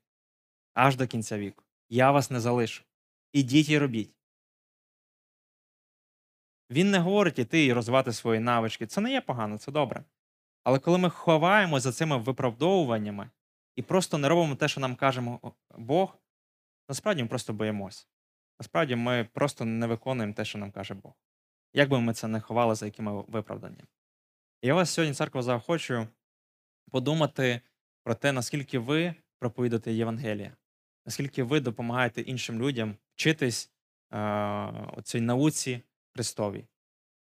аж 0.74 0.95
до 0.95 1.08
кінця 1.08 1.38
віку. 1.38 1.63
Я 1.89 2.12
вас 2.12 2.32
не 2.32 2.39
залишу. 2.39 2.84
Ідіть 3.34 3.69
і 3.69 3.78
робіть. 3.78 4.15
Він 6.69 6.91
не 6.91 7.00
говорить 7.00 7.39
іти 7.39 7.65
і 7.65 7.74
розвивати 7.74 8.13
свої 8.13 8.39
навички. 8.39 8.88
Це 8.88 9.02
не 9.02 9.12
є 9.12 9.22
погано, 9.22 9.58
це 9.58 9.72
добре. 9.72 10.04
Але 10.63 10.80
коли 10.80 10.98
ми 10.98 11.10
ховаємо 11.10 11.80
за 11.80 11.91
цими 11.91 12.17
виправдовуваннями, 12.17 13.30
і 13.76 13.82
просто 13.82 14.17
не 14.17 14.30
робимо 14.30 14.56
те, 14.56 14.67
що 14.67 14.82
нам 14.82 14.95
каже 14.95 15.39
Бог, 15.78 16.17
насправді 16.89 17.24
ми 17.24 17.30
просто 17.30 17.54
боїмось. 17.54 18.08
Насправді 18.60 18.95
ми 18.95 19.30
просто 19.34 19.65
не 19.65 19.88
виконуємо 19.88 20.34
те, 20.34 20.45
що 20.45 20.58
нам 20.58 20.72
каже 20.72 20.93
Бог. 20.93 21.13
Як 21.73 21.89
би 21.89 22.01
ми 22.01 22.13
це 22.13 22.27
не 22.27 22.41
ховали 22.41 22.75
за 22.75 22.86
якими 22.86 23.23
виправданнями. 23.27 23.88
Я 24.62 24.73
вас 24.73 24.89
сьогодні, 24.89 25.15
церква, 25.15 25.41
заохочую 25.41 26.08
подумати 26.91 27.62
про 28.03 28.15
те, 28.15 28.32
наскільки 28.32 28.79
ви 28.79 29.15
проповідуєте 29.39 29.93
Євангелія, 29.93 30.55
наскільки 31.05 31.43
ви 31.43 31.60
допомагаєте 31.60 32.21
іншим 32.21 32.62
людям 32.62 32.95
вчитись 33.15 33.71
е, 34.13 35.01
цій 35.03 35.21
науці 35.21 35.82
Христовій, 36.13 36.67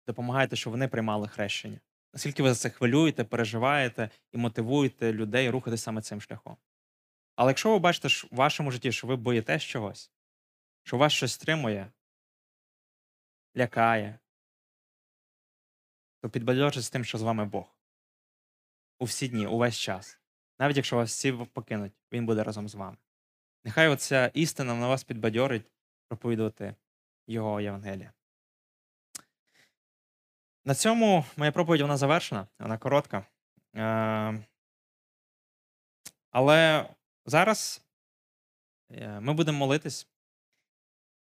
допомагаєте, 0.08 0.56
щоб 0.56 0.72
вони 0.72 0.88
приймали 0.88 1.28
хрещення. 1.28 1.80
Наскільки 2.14 2.44
ви 2.44 2.50
за 2.50 2.56
це 2.56 2.70
хвилюєте, 2.70 3.24
переживаєте 3.24 4.10
і 4.32 4.38
мотивуєте 4.38 5.14
людей 5.14 5.50
рухати 5.50 5.78
саме 5.78 6.02
цим 6.02 6.22
шляхом. 6.22 6.58
Але 7.36 7.50
якщо 7.50 7.72
ви 7.72 7.80
бачите 7.80 8.08
в 8.08 8.36
вашому 8.36 8.72
житті, 8.72 8.92
що 8.92 9.08
ви 9.08 9.16
боїтесь 9.16 9.64
чогось, 9.64 10.12
що 10.84 10.98
вас 10.98 11.14
щось 11.14 11.34
стримує, 11.34 11.92
лякає, 13.58 14.20
то 16.22 16.30
підбадьорте 16.30 16.82
з 16.82 16.90
тим, 16.90 17.06
що 17.06 17.18
з 17.18 17.22
вами 17.22 17.46
Бог. 17.46 17.76
У 19.00 19.06
всі 19.06 19.28
дні, 19.28 19.48
увесь 19.48 19.78
час. 19.78 20.20
Навіть 20.60 20.78
якщо 20.78 20.96
вас 20.96 21.10
всі 21.10 21.32
покинуть, 21.32 21.94
Він 22.12 22.26
буде 22.26 22.44
разом 22.44 22.70
з 22.70 22.76
вами. 22.76 22.98
Нехай 23.64 23.88
оця 23.88 24.32
істина 24.34 24.76
на 24.76 24.88
вас 24.88 25.04
підбадьорить 25.04 25.72
проповідувати 26.08 26.76
Його 27.28 27.62
Євангелія. 27.62 28.14
На 30.66 30.76
цьому 30.76 31.26
моя 31.38 31.52
проповідь 31.52 31.82
вона 31.82 31.98
завершена, 31.98 32.48
вона 32.60 32.78
коротка. 32.78 33.26
Е, 33.76 34.44
Але 36.32 36.90
зараз 37.26 37.82
е, 38.92 39.20
ми 39.20 39.34
будемо 39.34 39.58
молитись. 39.58 40.08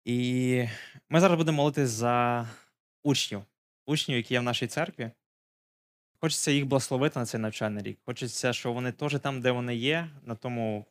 І 0.05 0.69
ми 1.09 1.21
зараз 1.21 1.39
будемо 1.39 1.57
молитись 1.57 1.91
за 1.91 2.49
учнів, 3.03 3.45
учнів, 3.87 4.17
які 4.17 4.35
є 4.35 4.41
в 4.41 4.43
нашій 4.43 4.67
церкві. 4.67 5.11
Хочеться 6.21 6.51
їх 6.51 6.67
благословити 6.67 7.19
на 7.19 7.27
цей 7.27 7.41
навчальний 7.41 7.83
рік. 7.83 7.99
Хочеться, 8.07 8.53
щоб 8.53 8.75
вони 8.75 8.93
теж 8.93 9.21
там, 9.21 9.41
де 9.41 9.51
вони 9.51 9.77
є, 9.77 10.11
на 10.23 10.35
тому 10.35 10.87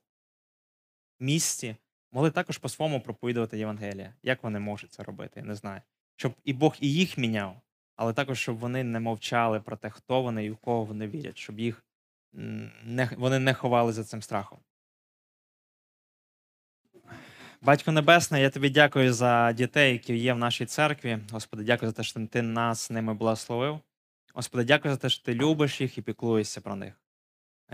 місці, 1.19 1.75
могли 2.12 2.32
також 2.32 2.58
по-своєму 2.58 3.02
проповідувати 3.02 3.58
Євангелія. 3.58 4.13
Як 4.23 4.43
вони 4.43 4.60
можуть 4.60 4.93
це 4.93 5.04
робити, 5.04 5.39
я 5.39 5.45
не 5.45 5.56
знаю. 5.56 5.82
Щоб 6.15 6.34
і 6.43 6.54
Бог 6.54 6.75
і 6.80 6.93
їх 6.93 7.17
міняв, 7.17 7.62
але 7.95 8.13
також, 8.13 8.39
щоб 8.39 8.58
вони 8.58 8.84
не 8.84 8.99
мовчали 8.99 9.60
про 9.60 9.78
те, 9.78 9.89
хто 9.89 10.21
вони 10.21 10.45
і 10.45 10.49
в 10.49 10.58
кого 10.58 10.84
вони 10.84 11.08
вірять, 11.08 11.38
щоб 11.38 11.60
їх 11.60 11.86
не, 12.84 13.10
вони 13.17 13.39
не 13.39 13.54
ховали 13.54 13.93
за 13.93 14.04
цим 14.04 14.21
страхом. 14.21 14.60
Батько 17.62 17.91
Небесний, 17.91 18.41
я 18.41 18.50
тобі 18.50 18.69
дякую 18.69 19.13
за 19.13 19.52
дітей, 19.52 19.93
які 19.93 20.17
є 20.17 20.34
в 20.34 20.38
нашій 20.38 20.65
церкві. 20.65 21.19
Господи, 21.32 21.63
дякую 21.63 21.91
за 21.91 21.95
те, 21.95 22.04
що 22.04 22.28
ти 22.28 22.41
нас 22.41 22.89
ними 22.89 23.13
благословив. 23.13 23.80
Господи, 24.34 24.63
дякую 24.63 24.93
за 24.93 25.00
те, 25.00 25.10
що 25.10 25.24
ти 25.24 25.34
любиш 25.34 25.82
їх 25.82 25.98
і 25.98 26.02
піклуєшся 26.02 26.62
про 26.62 26.76
них. 26.76 26.93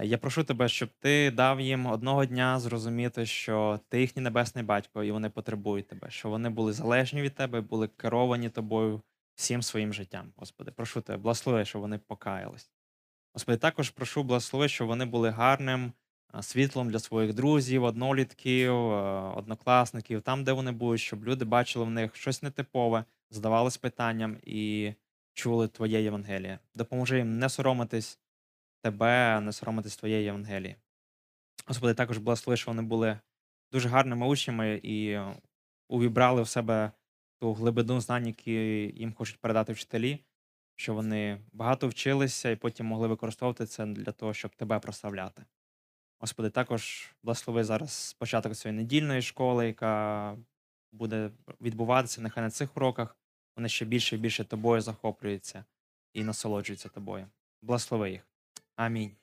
Я 0.02 0.18
прошу 0.18 0.44
тебе, 0.44 0.70
щоб 0.70 0.90
ти 1.00 1.32
дав 1.32 1.62
їм 1.62 1.86
одного 1.86 2.26
дня 2.26 2.60
зрозуміти, 2.60 3.26
що 3.26 3.80
ти 3.90 4.02
їхній 4.02 4.22
небесний 4.22 4.64
батько, 4.64 5.04
і 5.04 5.12
вони 5.12 5.30
потребують 5.30 5.88
тебе, 5.88 6.10
що 6.10 6.30
вони 6.30 6.50
були 6.50 6.74
залежні 6.74 7.22
від 7.22 7.36
тебе, 7.36 7.62
були 7.62 7.88
керовані 7.88 8.50
тобою 8.50 9.02
всім 9.36 9.62
своїм 9.62 9.94
життям. 9.94 10.34
Господи, 10.36 10.72
прошу 10.72 11.02
тебе, 11.02 11.18
благослови, 11.18 11.66
щоб 11.66 11.82
вони 11.82 11.98
покаялись. 11.98 12.72
Господи, 13.34 13.58
також 13.58 13.90
прошу 13.90 14.24
благослови, 14.24 14.68
щоб 14.68 14.88
вони 14.88 15.06
були 15.06 15.30
гарним 15.30 15.92
світлом 16.42 16.90
для 16.90 17.00
своїх 17.00 17.34
друзів, 17.34 17.84
однолітків, 17.84 18.76
однокласників, 19.38 20.22
там, 20.22 20.44
де 20.44 20.52
вони 20.52 20.72
будуть, 20.72 21.00
щоб 21.00 21.26
люди 21.26 21.46
бачили 21.46 21.86
в 21.86 21.90
них 21.90 22.16
щось 22.16 22.44
нетипове, 22.44 23.06
задавались 23.30 23.78
питанням 23.78 24.38
і 24.44 24.94
чули 25.34 25.68
Твоє 25.68 26.02
Євангеліє. 26.02 26.60
Допоможи 26.76 27.18
їм 27.18 27.40
не 27.40 27.50
соромитись 27.50 28.20
тебе, 28.82 29.40
не 29.42 29.52
соромитись 29.52 29.98
Твоєї 29.98 30.24
Євангелії. 30.24 30.76
Господи, 31.68 31.94
також 31.94 32.18
благослови, 32.18 32.58
що 32.58 32.72
вони 32.72 32.82
були 32.82 33.20
дуже 33.72 33.90
гарними 33.90 34.28
учнями 34.28 34.80
і 34.84 35.20
увібрали 35.90 36.42
в 36.42 36.48
себе 36.48 36.92
ту 37.40 37.54
глибину 37.54 38.02
знань, 38.02 38.28
які 38.28 38.52
їм 38.96 39.14
хочуть 39.14 39.42
передати 39.42 39.74
вчителі, 39.74 40.20
що 40.76 40.94
вони 40.94 41.42
багато 41.54 41.88
вчилися 41.88 42.50
і 42.50 42.56
потім 42.56 42.86
могли 42.86 43.08
використовувати 43.08 43.66
це 43.66 43.86
для 43.86 44.12
того, 44.12 44.34
щоб 44.34 44.56
тебе 44.56 44.80
прославляти. 44.80 45.46
Господи, 46.20 46.50
також 46.50 47.10
благослови 47.24 47.64
зараз 47.64 48.16
початок 48.20 48.56
цієї 48.56 48.78
недільної 48.78 49.22
школи, 49.22 49.68
яка 49.68 50.38
буде 50.92 51.32
відбуватися 51.62 52.22
нехай 52.22 52.44
на 52.44 52.50
цих 52.50 52.78
уроках. 52.78 53.18
Вони 53.56 53.70
ще 53.70 53.86
більше 53.86 54.16
і 54.16 54.20
більше 54.20 54.44
тобою 54.44 54.82
захоплюються 54.82 55.66
і 56.14 56.24
насолоджуються 56.24 56.90
тобою. 56.90 57.28
Благослови 57.62 58.12
їх. 58.12 58.28
Амінь. 58.76 59.16